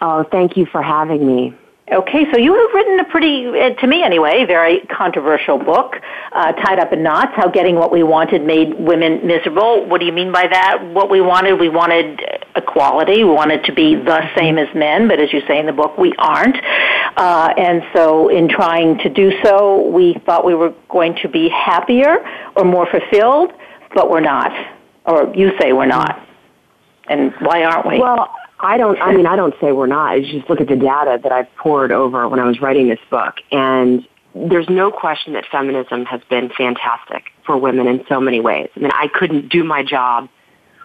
[0.00, 1.54] Oh, thank you for having me.
[1.92, 5.96] Okay, so you have written a pretty, uh, to me anyway, very controversial book,
[6.30, 9.86] uh, Tied Up in Knots, How Getting What We Wanted Made Women Miserable.
[9.86, 10.84] What do you mean by that?
[10.94, 12.20] What we wanted, we wanted
[12.54, 13.24] equality.
[13.24, 15.98] We wanted to be the same as men, but as you say in the book,
[15.98, 16.56] we aren't.
[17.16, 21.48] Uh, and so in trying to do so, we thought we were going to be
[21.48, 22.24] happier
[22.54, 23.52] or more fulfilled,
[23.96, 24.52] but we're not.
[25.06, 26.24] Or you say we're not.
[27.08, 27.98] And why aren't we?
[27.98, 28.30] Well,
[28.62, 30.12] I don't, I mean, I don't say we're not.
[30.12, 32.98] I just look at the data that I've pored over when I was writing this
[33.10, 33.36] book.
[33.50, 38.68] And there's no question that feminism has been fantastic for women in so many ways.
[38.76, 40.28] I mean, I couldn't do my job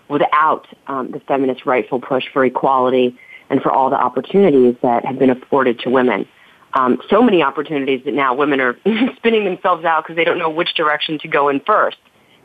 [0.08, 3.18] without um, the feminist rightful push for equality
[3.50, 6.28] and for all the opportunities that have been afforded to women.
[6.74, 8.78] Um, so many opportunities that now women are
[9.16, 11.98] spinning themselves out because they don't know which direction to go in first.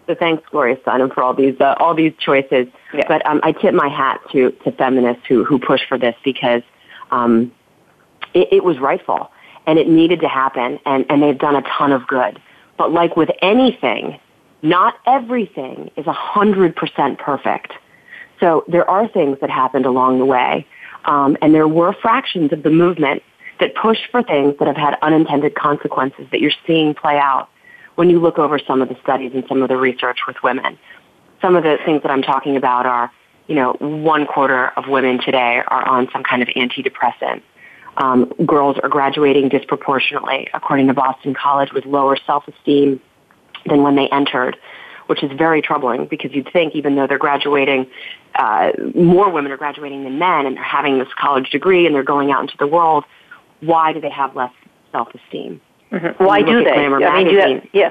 [0.06, 2.66] So thanks, Gloria Steinem, for all these uh, all these choices.
[2.92, 3.04] Yeah.
[3.06, 6.62] But um, I tip my hat to to feminists who who push for this because
[7.10, 7.52] um,
[8.34, 9.30] it, it was rightful
[9.66, 12.40] and it needed to happen, and and they've done a ton of good.
[12.76, 14.18] But like with anything,
[14.62, 17.72] not everything is a hundred percent perfect.
[18.40, 20.66] So there are things that happened along the way,
[21.04, 23.22] um, and there were fractions of the movement
[23.60, 27.48] that pushed for things that have had unintended consequences that you're seeing play out
[27.96, 30.78] when you look over some of the studies and some of the research with women.
[31.40, 33.10] Some of the things that I'm talking about are,
[33.46, 37.42] you know, one quarter of women today are on some kind of antidepressant.
[37.96, 43.00] Um, girls are graduating disproportionately, according to Boston College, with lower self-esteem
[43.66, 44.56] than when they entered,
[45.06, 47.86] which is very troubling because you'd think even though they're graduating,
[48.36, 52.02] uh, more women are graduating than men and they're having this college degree and they're
[52.04, 53.04] going out into the world,
[53.60, 54.52] why do they have less
[54.92, 55.60] self-esteem?
[55.90, 56.24] Mm-hmm.
[56.24, 56.70] Why do they?
[56.70, 57.90] I mean, do that, yeah.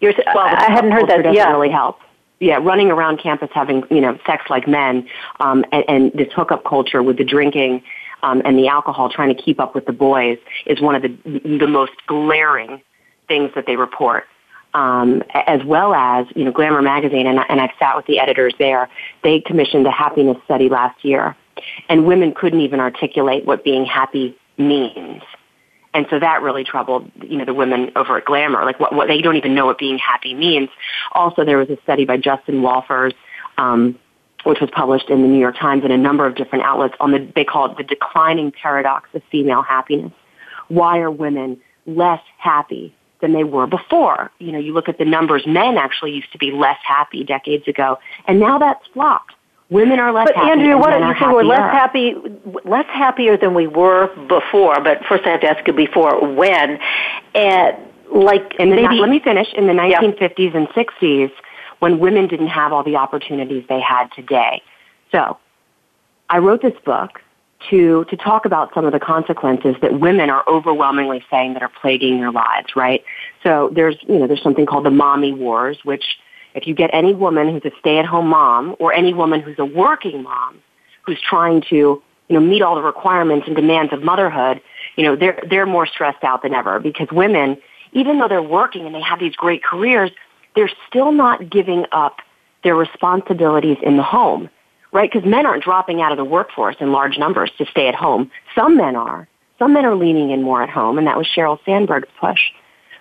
[0.00, 1.32] You're, well, I hadn't heard that.
[1.32, 1.50] Yeah.
[1.50, 1.98] really help.
[2.38, 5.08] Yeah, running around campus having you know sex like men,
[5.40, 7.82] um, and, and this hookup culture with the drinking
[8.22, 11.08] um, and the alcohol, trying to keep up with the boys, is one of the
[11.58, 12.82] the most glaring
[13.28, 14.24] things that they report.
[14.74, 18.52] Um, as well as you know, Glamour magazine, and, and I've sat with the editors
[18.58, 18.90] there.
[19.22, 21.34] They commissioned a happiness study last year,
[21.88, 25.22] and women couldn't even articulate what being happy means.
[25.96, 28.66] And so that really troubled, you know, the women over at Glamour.
[28.66, 30.68] Like what, what they don't even know what being happy means.
[31.12, 33.14] Also, there was a study by Justin Wolfers,
[33.56, 33.98] um,
[34.44, 37.12] which was published in the New York Times and a number of different outlets on
[37.12, 40.12] the, they call it the declining paradox of female happiness.
[40.68, 44.30] Why are women less happy than they were before?
[44.38, 47.66] You know, you look at the numbers, men actually used to be less happy decades
[47.68, 49.32] ago, and now that's flopped.
[49.68, 50.50] Women are less but happy.
[50.52, 52.14] Andrea, what you say we're less happy,
[52.64, 54.80] less happier than we were before.
[54.80, 56.78] But first, I have to ask you before when,
[57.34, 57.76] and
[58.14, 59.52] like in the, maybe, let me finish.
[59.54, 60.56] In the 1950s yeah.
[60.56, 61.32] and 60s,
[61.80, 64.62] when women didn't have all the opportunities they had today,
[65.10, 65.36] so
[66.30, 67.20] I wrote this book
[67.70, 71.72] to to talk about some of the consequences that women are overwhelmingly saying that are
[71.80, 72.76] plaguing their lives.
[72.76, 73.02] Right.
[73.42, 76.04] So there's you know there's something called the mommy wars, which
[76.56, 80.22] if you get any woman who's a stay-at-home mom or any woman who's a working
[80.22, 80.58] mom
[81.02, 84.60] who's trying to, you know, meet all the requirements and demands of motherhood,
[84.96, 87.56] you know, they're, they're more stressed out than ever because women,
[87.92, 90.10] even though they're working and they have these great careers,
[90.54, 92.20] they're still not giving up
[92.64, 94.48] their responsibilities in the home,
[94.92, 95.10] right?
[95.12, 98.30] Because men aren't dropping out of the workforce in large numbers to stay at home.
[98.54, 99.28] Some men are.
[99.58, 102.40] Some men are leaning in more at home, and that was Sheryl Sandberg's push.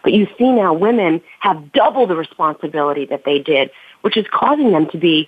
[0.06, 4.72] But you see now women have double the responsibility that they did, which is causing
[4.72, 5.28] them to be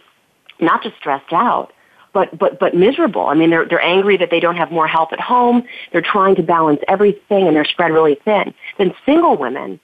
[0.62, 1.74] not just stressed out,
[2.14, 3.26] but but but miserable.
[3.26, 5.64] I mean, they're they're angry that they don't have more help at home.
[5.92, 8.54] They're trying to balance everything, and they're spread really thin.
[8.78, 9.80] Then single women,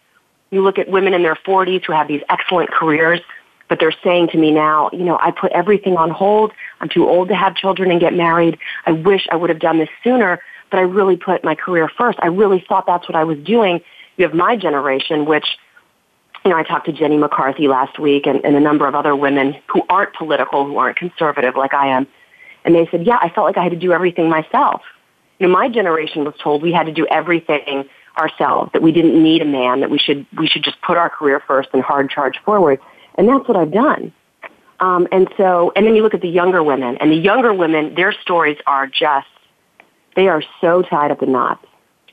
[0.51, 3.19] you look at women in their 40s who have these excellent careers,
[3.69, 6.51] but they're saying to me now, you know, I put everything on hold.
[6.81, 8.59] I'm too old to have children and get married.
[8.85, 10.39] I wish I would have done this sooner,
[10.69, 12.19] but I really put my career first.
[12.21, 13.81] I really thought that's what I was doing,
[14.17, 15.45] you have my generation, which,
[16.43, 19.15] you know, I talked to Jenny McCarthy last week and, and a number of other
[19.15, 22.07] women who aren't political, who aren't conservative like I am.
[22.65, 24.81] And they said, yeah, I felt like I had to do everything myself.
[25.39, 27.85] You know, my generation was told we had to do everything
[28.17, 31.09] ourselves, that we didn't need a man, that we should, we should just put our
[31.09, 32.79] career first and hard charge forward.
[33.15, 34.13] And that's what I've done.
[34.79, 37.95] Um, and so, and then you look at the younger women, and the younger women,
[37.95, 39.27] their stories are just,
[40.15, 41.65] they are so tied up in knots.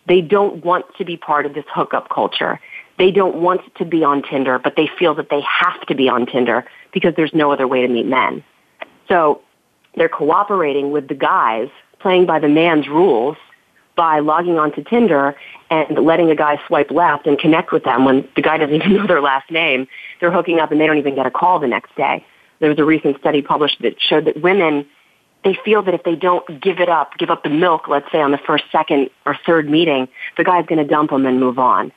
[0.07, 2.61] They don't want to be part of this hookup culture.
[2.99, 6.09] They don't want to be on Tinder, but they feel that they have to be
[6.09, 8.45] on Tinder because there's no other way to meet men.
[9.09, 9.41] So
[9.95, 13.37] they're cooperating with the guys, playing by the man's rules
[13.97, 15.37] by logging onto Tinder
[15.71, 18.95] and letting a guy swipe left and connect with them when the guy doesn't even
[18.95, 19.87] know their last name.
[20.21, 22.25] They're hooking up and they don't even get a call the next day.
[22.61, 24.87] There was a recent study published that showed that women
[25.45, 28.21] they feel that if they don't give it up, give up the milk, let's say
[28.21, 31.59] on the first, second, or third meeting, the guy's going to dump them and move
[31.59, 31.93] on.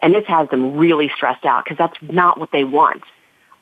[0.00, 3.02] And this has them really stressed out because that's not what they want.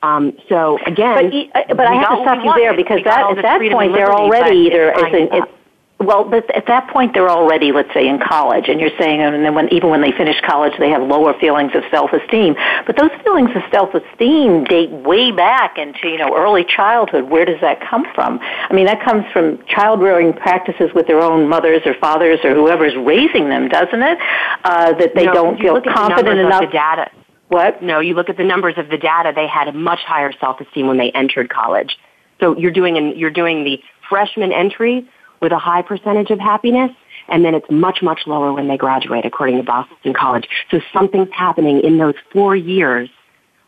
[0.03, 3.71] Um, so again, but, but I have to stop you there because that, at that
[3.71, 5.56] point they're already either as a,
[5.99, 9.43] well, but at that point they're already, let's say, in college, and you're saying, and
[9.43, 12.55] then when even when they finish college, they have lower feelings of self-esteem.
[12.85, 17.29] But those feelings of self-esteem date way back into you know early childhood.
[17.29, 18.39] Where does that come from?
[18.41, 22.95] I mean, that comes from child-rearing practices with their own mothers or fathers or whoever's
[22.95, 24.19] raising them, doesn't it?
[24.63, 26.61] Uh, that they no, don't feel confident enough.
[26.61, 27.09] the data.
[27.47, 27.81] What?
[27.81, 29.31] No, you look at the numbers of the data.
[29.33, 31.97] They had a much higher self-esteem when they entered college.
[32.39, 35.09] So you're doing an, you're doing the freshman entry
[35.41, 36.91] with a high percentage of happiness,
[37.27, 40.47] and then it's much, much lower when they graduate, according to Boston College.
[40.71, 43.09] So something's happening in those four years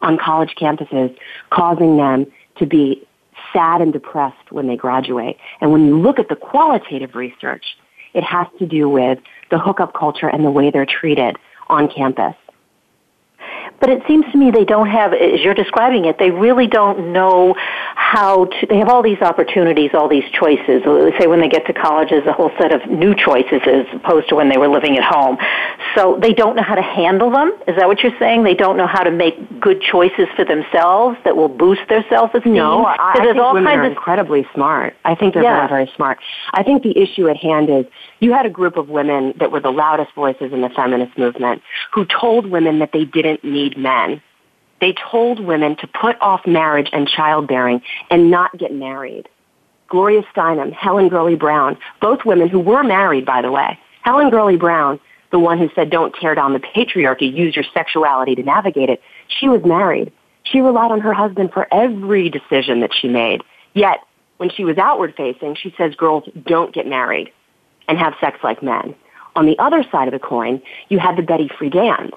[0.01, 1.15] on college campuses
[1.49, 2.25] causing them
[2.57, 3.05] to be
[3.53, 5.37] sad and depressed when they graduate.
[5.61, 7.65] And when you look at the qualitative research,
[8.13, 9.19] it has to do with
[9.51, 12.35] the hookup culture and the way they're treated on campus.
[13.79, 17.13] But it seems to me they don't have, as you're describing it, they really don't
[17.13, 17.55] know
[17.95, 20.83] how to, they have all these opportunities, all these choices.
[21.19, 24.29] Say when they get to college, there's a whole set of new choices as opposed
[24.29, 25.37] to when they were living at home.
[25.95, 27.51] So they don't know how to handle them.
[27.67, 28.43] Is that what you're saying?
[28.43, 32.53] They don't know how to make good choices for themselves that will boost their self-esteem?
[32.53, 34.95] No, I, I think women are of, incredibly smart.
[35.05, 35.67] I think they're yeah.
[35.67, 36.19] very, very smart.
[36.53, 37.85] I think the issue at hand is
[38.19, 41.61] you had a group of women that were the loudest voices in the feminist movement
[41.93, 44.21] who told women that they didn't need men.
[44.81, 49.27] They told women to put off marriage and childbearing and not get married.
[49.89, 53.77] Gloria Steinem, Helen Gurley Brown, both women who were married, by the way.
[54.03, 54.99] Helen Gurley Brown,
[55.31, 59.01] the one who said, don't tear down the patriarchy, use your sexuality to navigate it.
[59.27, 60.11] She was married.
[60.43, 63.43] She relied on her husband for every decision that she made.
[63.73, 63.99] Yet,
[64.37, 67.31] when she was outward facing, she says girls don't get married
[67.87, 68.95] and have sex like men.
[69.35, 72.13] On the other side of the coin, you had the Betty Friedan's.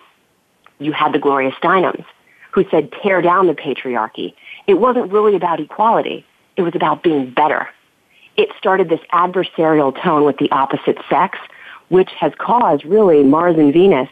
[0.78, 2.04] You had the Gloria Steinems
[2.52, 4.34] who said tear down the patriarchy.
[4.66, 6.24] It wasn't really about equality.
[6.56, 7.68] It was about being better.
[8.36, 11.38] It started this adversarial tone with the opposite sex,
[11.88, 14.08] which has caused really Mars and Venus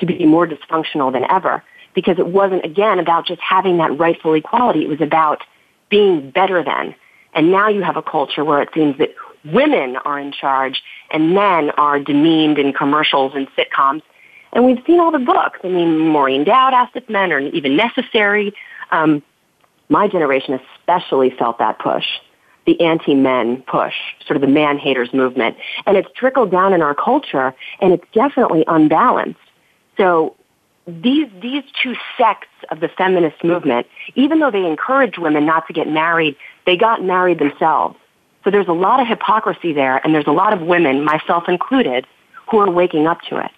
[0.00, 1.62] to be more dysfunctional than ever
[1.94, 4.82] because it wasn't again about just having that rightful equality.
[4.82, 5.42] It was about
[5.90, 6.94] being better than.
[7.34, 11.34] And now you have a culture where it seems that women are in charge and
[11.34, 14.02] men are demeaned in commercials and sitcoms.
[14.52, 15.60] And we've seen all the books.
[15.64, 18.52] I mean, Maureen Dowd asked if men are even necessary.
[18.90, 19.22] Um,
[19.88, 22.04] my generation especially felt that push,
[22.66, 23.94] the anti-men push,
[24.26, 25.56] sort of the man-haters movement.
[25.86, 29.40] And it's trickled down in our culture, and it's definitely unbalanced.
[29.96, 30.36] So
[30.86, 35.72] these, these two sects of the feminist movement, even though they encouraged women not to
[35.72, 36.36] get married,
[36.66, 37.96] they got married themselves.
[38.44, 42.06] So there's a lot of hypocrisy there, and there's a lot of women, myself included,
[42.50, 43.50] who are waking up to it.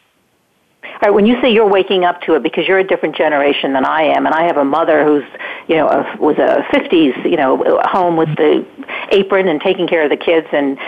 [0.85, 3.73] All right, when you say you're waking up to it because you're a different generation
[3.73, 5.25] than I am, and I have a mother who's,
[5.69, 8.67] you know, a, was a 50s, you know, home with the
[9.11, 10.79] apron and taking care of the kids and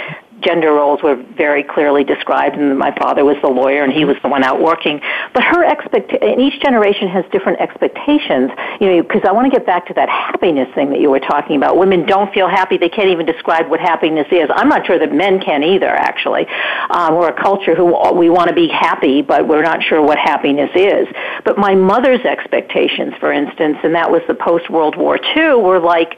[0.40, 4.16] gender roles were very clearly described, and my father was the lawyer, and he was
[4.22, 5.00] the one out working.
[5.32, 8.50] But her expect, and each generation has different expectations.
[8.80, 11.20] You know, because I want to get back to that happiness thing that you were
[11.20, 11.76] talking about.
[11.76, 14.48] Women don't feel happy; they can't even describe what happiness is.
[14.54, 15.88] I'm not sure that men can either.
[15.88, 16.46] Actually,
[16.90, 20.18] um, we're a culture who we want to be happy, but we're not sure what
[20.18, 21.08] happiness is.
[21.44, 25.80] But my mother's expectations, for instance, and that was the post World War II, were
[25.80, 26.16] like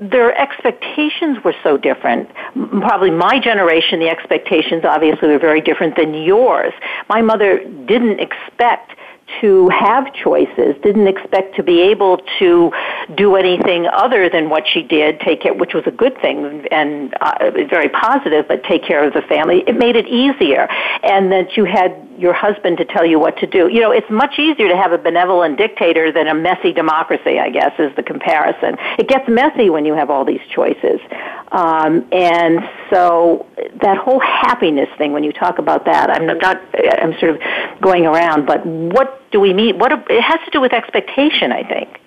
[0.00, 2.28] their expectations were so different.
[2.54, 6.72] Probably my generation, the expectations obviously were very different than yours.
[7.08, 8.92] My mother didn't expect
[9.40, 12.72] to have choices, didn't expect to be able to
[13.14, 17.14] do anything other than what she did, take care, which was a good thing and
[17.20, 19.62] uh, very positive, but take care of the family.
[19.66, 20.66] It made it easier.
[21.02, 23.68] And that you had your husband to tell you what to do.
[23.68, 27.50] You know, it's much easier to have a benevolent dictator than a messy democracy, I
[27.50, 28.76] guess, is the comparison.
[28.98, 31.00] It gets messy when you have all these choices.
[31.52, 32.60] Um, and
[32.90, 33.46] so
[33.80, 36.60] that whole happiness thing, when you talk about that, I'm not,
[37.00, 39.78] I'm sort of going around, but what do we mean?
[39.78, 42.00] What, it has to do with expectation, I think.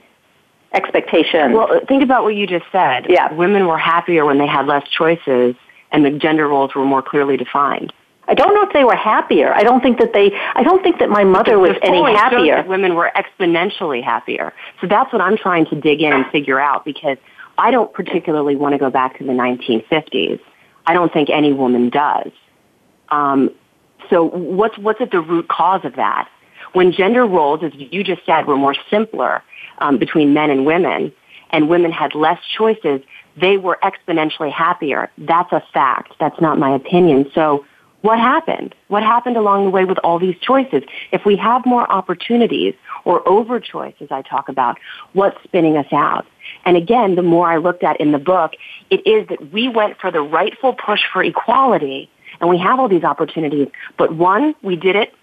[0.74, 1.53] Expectation.
[1.53, 3.07] Well, think about what you just said.
[3.09, 3.34] Yeah.
[3.34, 5.55] Women were happier when they had less choices
[5.91, 7.93] and the gender roles were more clearly defined.
[8.32, 9.53] I don't know if they were happier.
[9.53, 10.32] I don't think that they.
[10.55, 12.63] I don't think that my mother was any happier.
[12.63, 14.53] women were exponentially happier.
[14.79, 17.17] So that's what I'm trying to dig in and figure out because
[17.57, 20.39] I don't particularly want to go back to the 1950s.
[20.86, 22.32] I don't think any woman does.
[23.09, 23.49] Um,
[24.09, 26.29] so what's what's at the root cause of that?
[26.71, 29.43] When gender roles, as you just said, were more simpler
[29.79, 31.11] um, between men and women,
[31.49, 33.01] and women had less choices,
[33.36, 35.11] they were exponentially happier.
[35.17, 36.13] That's a fact.
[36.17, 37.29] That's not my opinion.
[37.36, 37.65] So
[38.02, 38.74] what happened?
[38.88, 40.84] What happened along the way with all these choices?
[41.12, 42.74] If we have more opportunities
[43.06, 44.78] or over choice, as I talk about,
[45.14, 46.26] what's spinning us out?
[46.66, 48.54] And again, the more I looked at in the book,
[48.89, 52.89] it is that we went for the rightful push for equality and we have all
[52.89, 53.68] these opportunities.
[53.97, 55.14] But one, we did it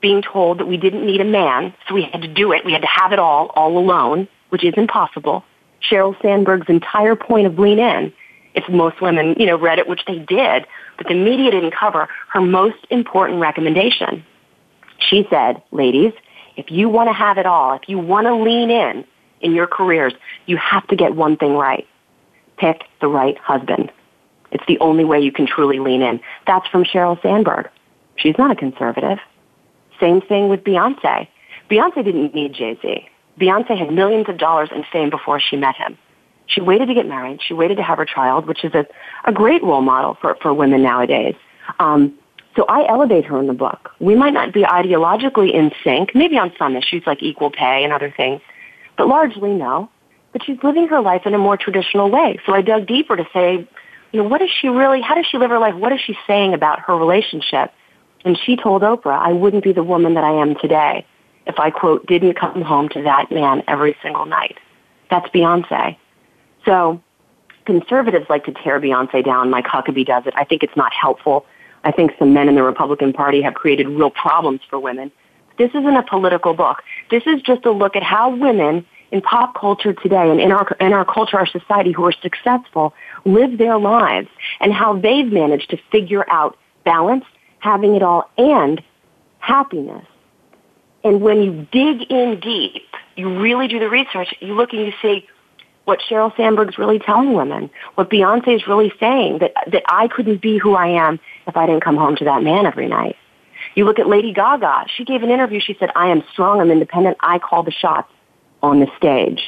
[0.00, 2.64] being told that we didn't need a man, so we had to do it.
[2.64, 5.44] We had to have it all, all alone, which is impossible.
[5.88, 8.12] Sheryl Sandberg's entire point of Lean In,
[8.54, 12.08] if most women, you know, read it, which they did, but the media didn't cover
[12.28, 14.24] her most important recommendation.
[14.98, 16.12] She said, ladies,
[16.56, 19.04] if you want to have it all, if you want to lean in
[19.40, 20.12] in your careers,
[20.46, 21.86] you have to get one thing right.
[22.56, 23.90] Pick the right husband.
[24.50, 26.20] It's the only way you can truly lean in.
[26.46, 27.70] That's from Sheryl Sandberg.
[28.16, 29.18] She's not a conservative.
[29.98, 31.26] Same thing with Beyonce.
[31.70, 33.08] Beyonce didn't need Jay-Z.
[33.40, 35.96] Beyonce had millions of dollars in fame before she met him.
[36.46, 37.40] She waited to get married.
[37.42, 38.86] She waited to have her child, which is a,
[39.24, 41.36] a great role model for, for women nowadays.
[41.78, 42.18] Um,
[42.56, 43.90] So I elevate her in the book.
[43.98, 47.92] We might not be ideologically in sync, maybe on some issues like equal pay and
[47.92, 48.42] other things,
[48.98, 49.88] but largely no.
[50.32, 52.38] But she's living her life in a more traditional way.
[52.44, 53.66] So I dug deeper to say,
[54.12, 55.74] you know, what is she really, how does she live her life?
[55.74, 57.72] What is she saying about her relationship?
[58.24, 61.06] And she told Oprah, I wouldn't be the woman that I am today
[61.46, 64.58] if I, quote, didn't come home to that man every single night.
[65.10, 65.96] That's Beyonce.
[66.64, 67.00] So
[67.64, 69.50] conservatives like to tear Beyonce down.
[69.50, 70.34] Mike Huckabee does it.
[70.36, 71.46] I think it's not helpful.
[71.84, 75.10] I think some men in the Republican Party have created real problems for women.
[75.58, 76.82] This isn't a political book.
[77.10, 80.66] This is just a look at how women in pop culture today and in our,
[80.80, 82.94] in our culture, our society who are successful
[83.24, 84.28] live their lives
[84.60, 87.24] and how they've managed to figure out balance,
[87.58, 88.82] having it all, and
[89.38, 90.06] happiness.
[91.04, 92.86] And when you dig in deep,
[93.16, 95.28] you really do the research, you look and you see
[95.84, 100.40] what Sheryl Sandberg's really telling women, what Beyonce is really saying, that, that I couldn't
[100.40, 103.16] be who I am if I didn't come home to that man every night.
[103.74, 104.86] You look at Lady Gaga.
[104.94, 105.60] She gave an interview.
[105.60, 106.60] She said, I am strong.
[106.60, 107.16] I'm independent.
[107.20, 108.10] I call the shots
[108.62, 109.42] on the stage.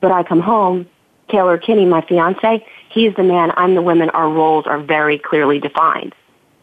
[0.00, 0.86] But I come home,
[1.30, 3.52] Taylor Kinney, my fiance, he's the man.
[3.56, 4.10] I'm the woman.
[4.10, 6.14] Our roles are very clearly defined.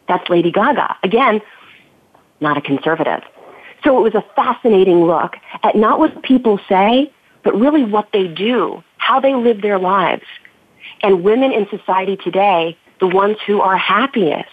[0.07, 0.97] That's Lady Gaga.
[1.03, 1.41] Again,
[2.39, 3.23] not a conservative.
[3.83, 7.11] So it was a fascinating look at not what people say,
[7.43, 10.23] but really what they do, how they live their lives.
[11.03, 14.47] And women in society today, the ones who are happiest,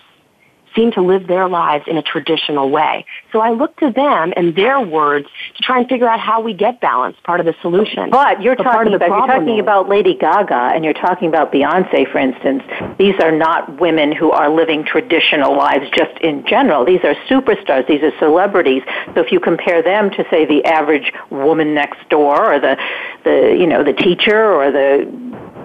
[0.78, 3.04] seem to live their lives in a traditional way.
[3.32, 5.26] So I look to them and their words
[5.56, 8.10] to try and figure out how we get balance, part of the solution.
[8.10, 12.10] But you're talking about you're talking is, about Lady Gaga and you're talking about Beyonce,
[12.10, 12.62] for instance.
[12.98, 16.84] These are not women who are living traditional lives just in general.
[16.84, 17.88] These are superstars.
[17.88, 18.82] These are celebrities.
[19.14, 22.76] So if you compare them to say the average woman next door or the
[23.24, 25.06] the you know the teacher or the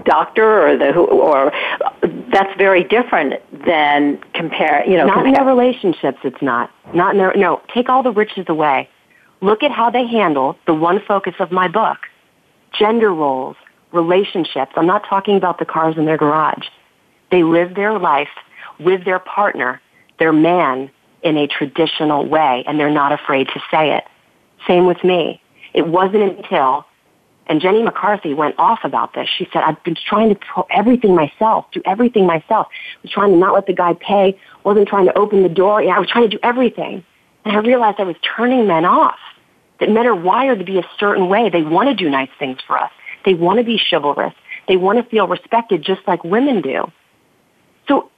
[0.05, 1.51] doctor or the or
[2.33, 5.27] that's very different than compare you know not compare.
[5.27, 6.71] in their relationships it's not.
[6.93, 8.89] Not in their no take all the riches away.
[9.41, 11.97] Look at how they handle the one focus of my book
[12.77, 13.55] gender roles
[13.91, 14.71] relationships.
[14.75, 16.67] I'm not talking about the cars in their garage.
[17.29, 18.29] They live their life
[18.79, 19.79] with their partner
[20.19, 20.89] their man
[21.21, 24.03] in a traditional way and they're not afraid to say it.
[24.67, 25.41] Same with me.
[25.73, 26.85] It wasn't until
[27.47, 29.27] and Jenny McCarthy went off about this.
[29.37, 32.67] She said, I've been trying to do everything myself, do everything myself.
[32.71, 35.81] I was trying to not let the guy pay, wasn't trying to open the door.
[35.81, 37.03] Yeah, I was trying to do everything.
[37.43, 39.19] And I realized I was turning men off.
[39.79, 41.49] That men are wired to be a certain way.
[41.49, 42.91] They want to do nice things for us.
[43.25, 44.33] They want to be chivalrous.
[44.67, 46.89] They want to feel respected just like women do.
[47.89, 48.09] So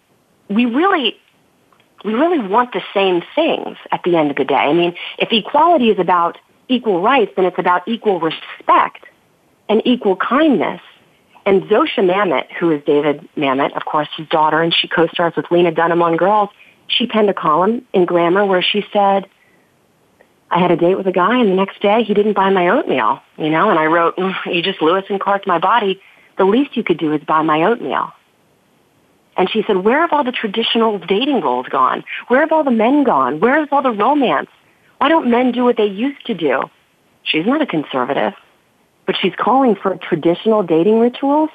[0.50, 1.18] we really,
[2.04, 4.54] we really want the same things at the end of the day.
[4.54, 9.06] I mean, if equality is about equal rights, then it's about equal respect
[9.70, 10.82] and equal kindness.
[11.46, 15.46] And Zosia Mamet, who is David Mamet, of course, his daughter, and she co-stars with
[15.52, 16.50] Lena Dunham on Girls,
[16.88, 19.28] she penned a column in Glamour where she said,
[20.50, 22.70] I had a date with a guy and the next day he didn't buy my
[22.70, 26.02] oatmeal, you know, and I wrote, mm, you just Lewis and Clark my body.
[26.38, 28.12] The least you could do is buy my oatmeal.
[29.38, 32.04] And she said, where have all the traditional dating roles gone?
[32.28, 33.40] Where have all the men gone?
[33.40, 34.50] Where is all the romance?
[35.00, 36.70] Why don't men do what they used to do?
[37.24, 38.34] She's not a conservative
[39.06, 41.50] but she's calling for traditional dating rituals.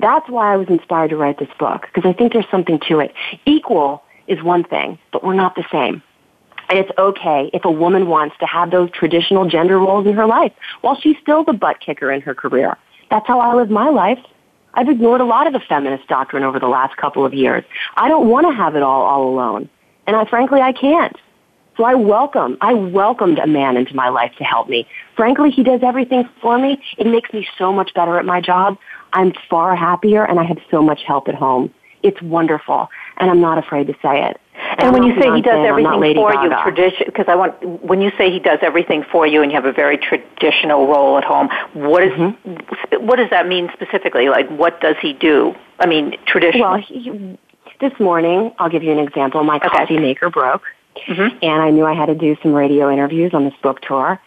[0.00, 3.00] That's why I was inspired to write this book, because I think there's something to
[3.00, 3.12] it.
[3.46, 6.02] Equal is one thing, but we're not the same.
[6.68, 10.26] And it's okay if a woman wants to have those traditional gender roles in her
[10.26, 10.52] life
[10.82, 12.76] while she's still the butt kicker in her career.
[13.10, 14.18] That's how I live my life.
[14.74, 17.64] I've ignored a lot of the feminist doctrine over the last couple of years.
[17.96, 19.68] I don't want to have it all all alone.
[20.06, 21.16] And I frankly I can't.
[21.78, 24.84] So I welcome, I welcomed a man into my life to help me.
[25.16, 26.82] Frankly, he does everything for me.
[26.98, 28.76] It makes me so much better at my job.
[29.12, 31.72] I'm far happier and I have so much help at home.
[32.02, 34.40] It's wonderful and I'm not afraid to say it.
[34.56, 38.00] And, and when you say he does everything for you, tradition, because I want, when
[38.00, 41.22] you say he does everything for you and you have a very traditional role at
[41.22, 43.06] home, what is, mm-hmm.
[43.06, 44.28] what does that mean specifically?
[44.28, 45.54] Like, what does he do?
[45.78, 46.72] I mean, traditional.
[46.72, 47.38] Well, he,
[47.80, 49.44] this morning, I'll give you an example.
[49.44, 49.68] My okay.
[49.68, 50.62] coffee maker broke.
[51.06, 51.38] Mm-hmm.
[51.42, 54.20] And I knew I had to do some radio interviews on this book tour.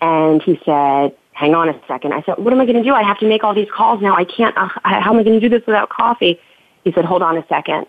[0.00, 2.14] And he said, hang on a second.
[2.14, 2.94] I said, what am I going to do?
[2.94, 4.16] I have to make all these calls now.
[4.16, 6.40] I can't, uh, how am I going to do this without coffee?
[6.84, 7.86] He said, hold on a second.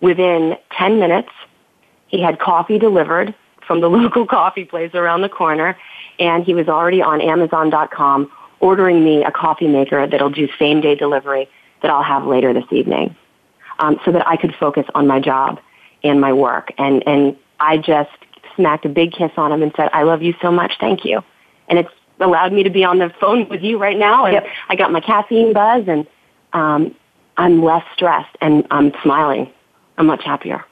[0.00, 1.30] Within 10 minutes,
[2.08, 3.34] he had coffee delivered
[3.66, 5.78] from the local coffee place around the corner.
[6.18, 10.94] And he was already on Amazon.com ordering me a coffee maker that'll do same day
[10.94, 11.48] delivery
[11.82, 13.16] that I'll have later this evening.
[13.78, 15.58] Um, so that I could focus on my job
[16.04, 18.10] and my work and, and I just
[18.56, 20.72] smacked a big kiss on him and said, I love you so much.
[20.80, 21.22] Thank you.
[21.68, 21.88] And it's
[22.20, 24.24] allowed me to be on the phone with you right now.
[24.26, 24.46] And yep.
[24.68, 26.06] I got my caffeine buzz and,
[26.52, 26.94] um,
[27.36, 29.50] I'm less stressed and I'm smiling.
[29.96, 30.64] I'm much happier.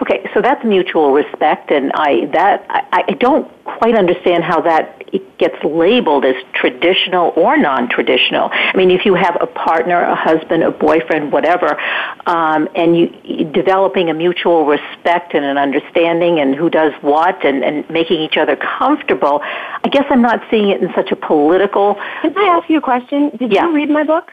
[0.00, 5.02] Okay, so that's mutual respect, and I that I, I don't quite understand how that
[5.38, 8.48] gets labeled as traditional or non-traditional.
[8.52, 11.78] I mean, if you have a partner, a husband, a boyfriend, whatever,
[12.26, 17.62] um, and you developing a mutual respect and an understanding, and who does what, and,
[17.62, 19.40] and making each other comfortable.
[19.42, 21.96] I guess I'm not seeing it in such a political.
[22.22, 23.30] Can I ask you a question?
[23.36, 23.66] Did yeah.
[23.66, 24.32] you read my book?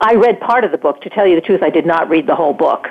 [0.00, 1.00] I read part of the book.
[1.02, 2.88] To tell you the truth, I did not read the whole book.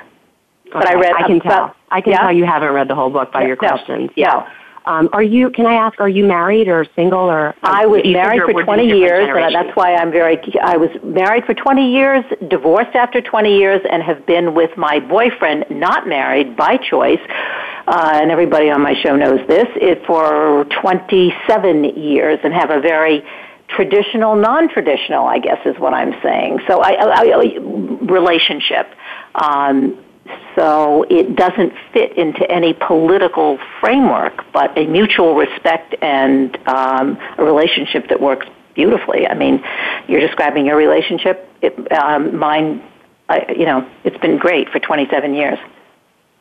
[0.72, 1.14] But I read.
[1.16, 1.74] I can tell.
[1.90, 2.20] I can yeah?
[2.20, 3.68] tell you haven't read the whole book by Yeah, your no.
[3.68, 4.10] questions.
[4.16, 4.44] Yeah.
[4.44, 4.50] So,
[4.86, 5.50] um, are you?
[5.50, 5.98] Can I ask?
[6.00, 7.54] Are you married or single or?
[7.62, 10.38] I was married for 20 years, and that's why I'm very.
[10.62, 15.00] I was married for 20 years, divorced after 20 years, and have been with my
[15.00, 17.20] boyfriend, not married by choice.
[17.86, 19.66] Uh, and everybody on my show knows this.
[19.76, 23.22] It for 27 years, and have a very
[23.68, 26.60] traditional, non-traditional, I guess, is what I'm saying.
[26.68, 27.58] So, I, I, I
[28.04, 28.86] relationship.
[29.34, 30.03] Um,
[30.56, 37.44] so it doesn't fit into any political framework, but a mutual respect and um, a
[37.44, 39.26] relationship that works beautifully.
[39.26, 39.62] I mean,
[40.08, 41.48] you're describing your relationship.
[41.62, 42.82] It, um, mine,
[43.28, 45.58] I, you know, it's been great for 27 years.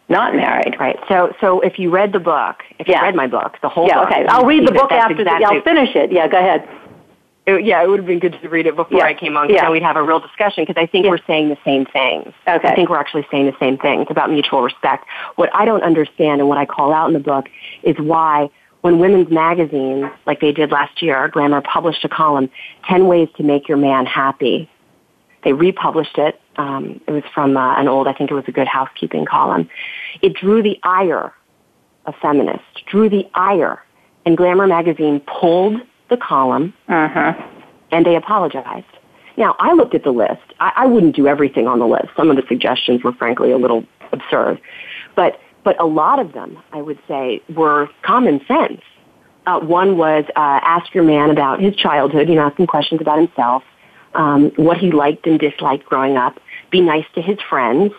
[0.10, 0.76] Not married.
[0.80, 1.00] Right.
[1.08, 3.00] So, so if you read the book, if Yeah.
[3.00, 4.00] you read my book, the whole Yeah.
[4.02, 4.26] book, Okay.
[4.28, 5.24] I'll read the book after.
[5.24, 6.12] The, I'll finish it.
[6.12, 6.28] Yeah.
[6.28, 6.68] Go ahead.
[7.46, 9.06] It- yeah, it would have been good to read it before Yeah.
[9.06, 9.64] I came on because Yeah.
[9.66, 11.12] then we'd have a real discussion because I think Yeah.
[11.12, 12.34] we're saying the same things.
[12.48, 12.68] Okay.
[12.68, 15.06] I think we're actually saying the same things about mutual respect.
[15.36, 17.50] What I don't understand and what I call out in the book
[17.84, 18.50] is why
[18.82, 22.50] when women's magazines, like they did last year, Glamour published a column,
[22.86, 24.68] 10 Ways to Make Your Man Happy.
[25.44, 26.40] They republished it.
[26.58, 29.70] Um, it was from uh, an old, I think it was a good housekeeping column.
[30.22, 31.34] It drew the ire
[32.06, 33.82] of feminists, drew the ire,
[34.26, 35.82] and Glamour magazine pulled
[36.14, 37.34] the column Uh-huh.
[37.94, 38.94] and they apologized.
[39.44, 40.48] Now, I looked at the list.
[40.60, 42.10] I, I wouldn't do everything on the list.
[42.16, 44.56] Some of the suggestions were frankly a little absurd.
[45.16, 48.82] But, but a lot of them, I would say, were common sense.
[49.46, 53.02] Uh, one was uh, ask your man about his childhood, you know, ask him questions
[53.02, 53.64] about himself,
[54.14, 56.40] um, what he liked and disliked growing up,
[56.72, 57.92] be nice to his friends.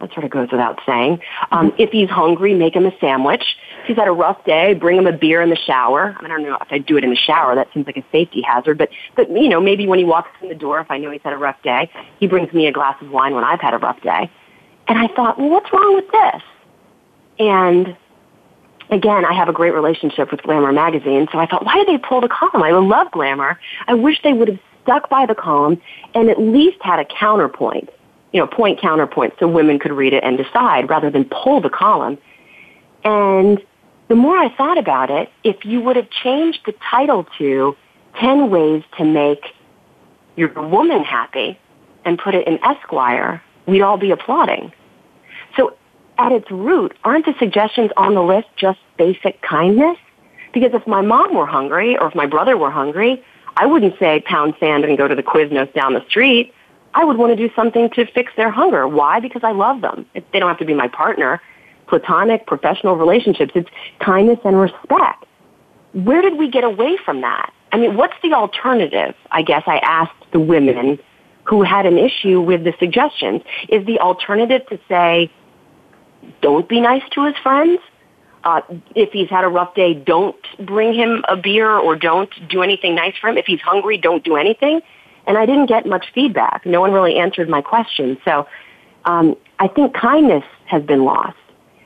[0.00, 1.20] That sort of goes without saying.
[1.52, 3.44] Um, If he's hungry, make him a sandwich.
[3.82, 6.16] If he's had a rough day, bring him a beer in the shower.
[6.20, 7.56] I don't know if I'd do it in the shower.
[7.56, 8.78] That seems like a safety hazard.
[8.78, 11.20] But, but you know, maybe when he walks in the door, if I know he's
[11.22, 13.78] had a rough day, he brings me a glass of wine when I've had a
[13.78, 14.30] rough day.
[14.86, 16.42] And I thought, well, what's wrong with this?
[17.40, 17.96] And
[18.90, 21.98] again, I have a great relationship with Glamour magazine, so I thought, why did they
[21.98, 22.62] pull the column?
[22.62, 23.58] I love Glamour.
[23.88, 25.80] I wish they would have stuck by the column
[26.14, 27.90] and at least had a counterpoint,
[28.32, 31.70] you know, point counterpoint so women could read it and decide rather than pull the
[31.70, 32.16] column.
[33.04, 33.60] And
[34.08, 37.76] the more I thought about it, if you would have changed the title to
[38.20, 39.44] 10 Ways to Make
[40.36, 41.58] Your Woman Happy
[42.04, 44.72] and put it in Esquire, we'd all be applauding.
[45.56, 45.76] So
[46.18, 49.96] at its root, aren't the suggestions on the list just basic kindness?
[50.52, 53.24] Because if my mom were hungry or if my brother were hungry,
[53.56, 56.52] I wouldn't say pound sand and go to the Quiznos down the street.
[56.94, 58.86] I would want to do something to fix their hunger.
[58.86, 59.20] Why?
[59.20, 60.06] Because I love them.
[60.14, 61.40] They don't have to be my partner.
[61.92, 63.52] Platonic, professional relationships.
[63.54, 63.68] It's
[64.00, 65.26] kindness and respect.
[65.92, 67.52] Where did we get away from that?
[67.70, 69.14] I mean, what's the alternative?
[69.30, 70.98] I guess I asked the women
[71.44, 73.42] who had an issue with the suggestions.
[73.68, 75.30] Is the alternative to say,
[76.40, 77.78] don't be nice to his friends?
[78.42, 78.62] Uh,
[78.96, 80.34] if he's had a rough day, don't
[80.64, 83.36] bring him a beer or don't do anything nice for him.
[83.36, 84.80] If he's hungry, don't do anything.
[85.26, 86.64] And I didn't get much feedback.
[86.64, 88.16] No one really answered my question.
[88.24, 88.48] So
[89.04, 91.36] um, I think kindness has been lost.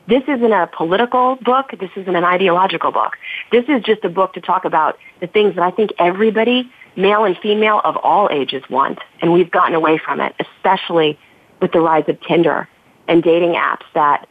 [0.09, 1.71] This isn't a political book.
[1.79, 3.17] This isn't an ideological book.
[3.51, 7.25] This is just a book to talk about the things that I think everybody, male
[7.25, 9.01] and female of all ages, want.
[9.21, 11.19] And we've gotten away from it, especially
[11.61, 12.69] with the rise of Tinder
[13.09, 14.29] and dating apps that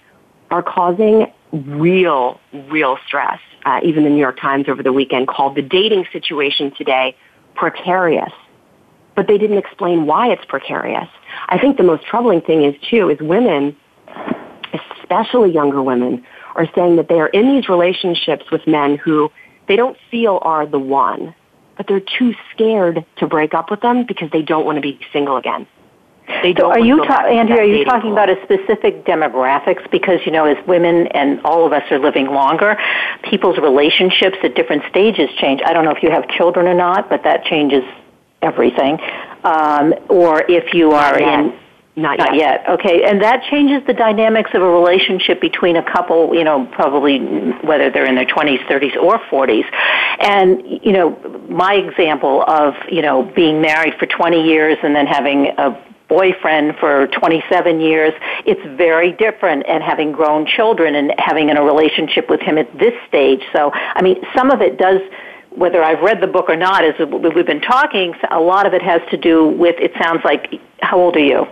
[0.50, 3.40] are causing real, real stress.
[3.66, 7.18] Uh, even the New York Times over the weekend called the dating situation today
[7.56, 8.32] precarious.
[9.16, 11.08] But they didn't explain why it's precarious.
[11.48, 13.76] I think the most troubling thing is too, is women,
[15.02, 19.32] especially younger women, are saying that they are in these relationships with men who
[19.68, 21.36] they don't feel are the one,
[21.78, 25.00] but they're too scared to break up with them because they don't want to be
[25.12, 25.68] single again.
[26.28, 29.90] They So don't are you, ta- Andrea, are you talking about a specific demographics?
[29.92, 32.78] Because, you know, as women and all of us are living longer,
[33.24, 35.62] people's relationships at different stages change.
[35.64, 37.84] I don't know if you have children or not, but that changes
[38.42, 39.00] everything.
[39.44, 41.54] Um, or if you are in
[41.98, 42.66] Not, Not yet.
[42.68, 47.20] Okay, and that changes the dynamics of a relationship between a couple, you know, probably
[47.64, 49.64] whether they're in their 20s, 30s, or 40s.
[50.20, 51.18] And, you know,
[51.48, 56.76] my example of, you know, being married for 20 years and then having a boyfriend
[56.80, 58.14] for 27 years.
[58.46, 62.72] It's very different and having grown children and having in a relationship with him at
[62.78, 63.42] this stage.
[63.54, 65.00] So, I mean, some of it does
[65.56, 68.82] whether I've read the book or not, as we've been talking, a lot of it
[68.82, 71.48] has to do with, it sounds like, how old are you?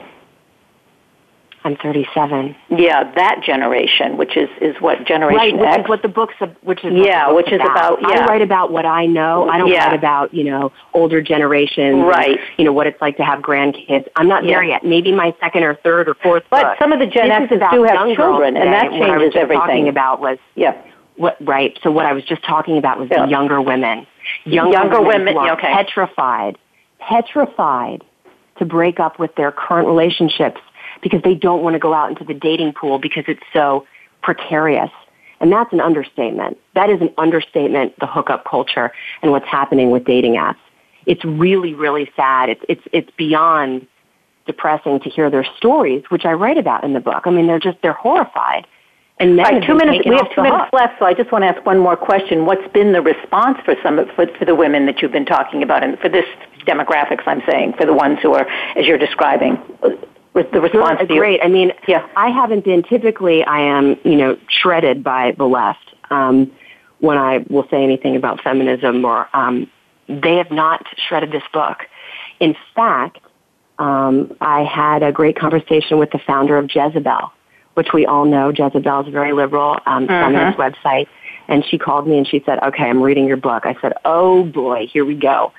[1.66, 2.56] I'm 37.
[2.78, 5.84] Yeah, that generation, which is is what generation right, which X.
[5.84, 8.00] is what the book's which is yeah, which is about.
[8.00, 8.20] about yeah.
[8.20, 9.48] I write about what I know.
[9.48, 9.86] I don't yeah.
[9.86, 12.04] write about you know older generations.
[12.04, 12.38] Right.
[12.38, 14.08] And, you know what it's like to have grandkids.
[14.18, 14.52] I'm not yeah.
[14.52, 14.84] there yet.
[14.84, 16.44] Maybe my second or third or fourth.
[16.50, 16.78] But book.
[16.80, 19.60] some of the Gen X's do have children, and that changes what I was everything.
[19.60, 20.82] Talking about was yeah.
[21.16, 21.78] What right?
[21.82, 23.26] So what I was just talking about was yeah.
[23.26, 24.06] the younger women.
[24.46, 25.74] Younger, younger women, women okay.
[25.74, 26.58] petrified,
[27.00, 28.04] petrified
[28.58, 30.60] to break up with their current relationships
[31.04, 33.86] because they don't want to go out into the dating pool because it's so
[34.24, 34.90] precarious.
[35.40, 36.58] And that's an understatement.
[36.74, 38.92] That is an understatement, the hookup culture
[39.22, 40.58] and what's happening with dating apps.
[41.06, 42.50] It's really, really sad.
[42.50, 43.86] It's, it's, it's beyond
[44.46, 47.24] depressing to hear their stories, which I write about in the book.
[47.26, 48.66] I mean, they're just, they're horrified.
[49.20, 50.06] And right, two minutes.
[50.08, 50.74] We have two minutes hook.
[50.74, 52.46] left, so I just want to ask one more question.
[52.46, 55.84] What's been the response for some for, for the women that you've been talking about,
[55.84, 56.26] and for this
[56.66, 57.22] demographics?
[57.28, 59.62] I'm saying for the ones who are, as you're describing,
[60.34, 61.40] the response Good, great.
[61.44, 62.08] I mean, yeah.
[62.16, 62.84] I haven't been.
[62.84, 66.52] Typically, I am, you know, shredded by the left um,
[67.00, 69.70] when I will say anything about feminism, or um,
[70.08, 71.80] they have not shredded this book.
[72.40, 73.20] In fact,
[73.80, 77.32] um, I had a great conversation with the founder of Jezebel,
[77.76, 78.50] which we all know.
[78.50, 80.34] Jezebel is a very liberal um, Mm-hmm.
[80.34, 81.08] feminist website,
[81.48, 84.44] and she called me and she said, "Okay, I'm reading your book." I said, "Oh
[84.44, 85.54] boy, here we go."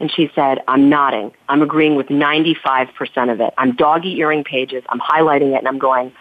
[0.00, 1.32] And she said, I'm nodding.
[1.48, 3.52] I'm agreeing with 95% of it.
[3.58, 4.84] I'm dog earing pages.
[4.88, 6.12] I'm highlighting it and I'm going,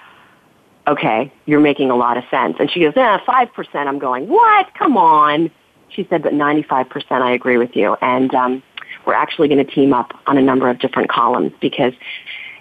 [0.87, 2.55] okay, you're making a lot of sense.
[2.59, 3.75] And she goes, eh, 5%.
[3.75, 4.73] I'm going, what?
[4.73, 5.51] Come on.
[5.89, 7.95] She said, but 95% I agree with you.
[8.01, 8.63] And um,
[9.05, 11.93] we're actually going to team up on a number of different columns because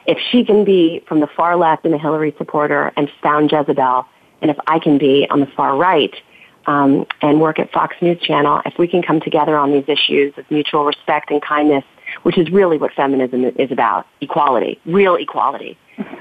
[0.06, 4.06] if she can be from the far left and a Hillary supporter and found Jezebel,
[4.42, 6.14] and if I can be on the far right,
[6.66, 10.36] um, and work at Fox News Channel, if we can come together on these issues
[10.36, 11.84] of mutual respect and kindness,
[12.22, 15.76] which is really what feminism is about, equality, real equality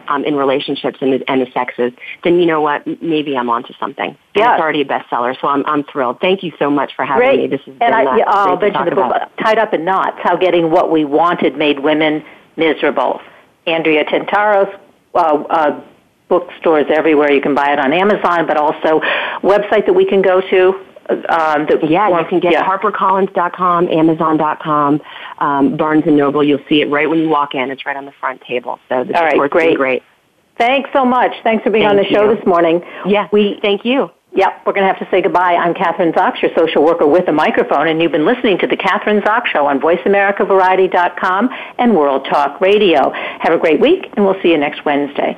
[0.08, 1.94] um, in relationships and the, and the sexes,
[2.24, 2.86] then you know what?
[3.02, 4.18] Maybe I'm onto something.
[4.36, 4.54] Yeah.
[4.54, 6.20] it's already a bestseller, so I'm, I'm thrilled.
[6.22, 7.40] Thank you so much for having Great.
[7.40, 7.48] me.
[7.48, 9.14] This has and been I, yeah, I'll to mention the book.
[9.42, 12.24] Tied Up in Knots, How Getting What We Wanted Made Women
[12.56, 13.22] Miserable.
[13.68, 14.80] Andrea Tantaros
[15.16, 15.82] uh, uh,
[16.28, 17.32] bookstores everywhere.
[17.32, 19.00] You can buy it on Amazon, but also
[19.42, 20.74] website that we can go to.
[21.08, 22.66] Um, that, Yeah, you can get yeah.
[22.68, 25.02] HarperCollins.com, Amazon.com,
[25.38, 26.44] um, Barnes and Noble.
[26.44, 27.70] You'll see it right when you walk in.
[27.70, 28.80] It's right on the front table.
[28.90, 29.78] So the All right, great.
[29.78, 30.04] great.
[30.58, 31.32] Thanks so much.
[31.44, 32.36] Thanks for being on the Thank show you.
[32.36, 32.82] this morning.
[33.06, 34.10] Yeah, we thank you.
[34.34, 35.56] Yep, we're going to have to say goodbye.
[35.56, 38.76] I'm Kathryn Zox, your social worker with a microphone, and you've been listening to the
[38.76, 43.12] Kathryn Zox Show on VoiceAmericaVariety.com and World Talk Radio.
[43.12, 45.38] Have a great week, and we'll see you next Wednesday.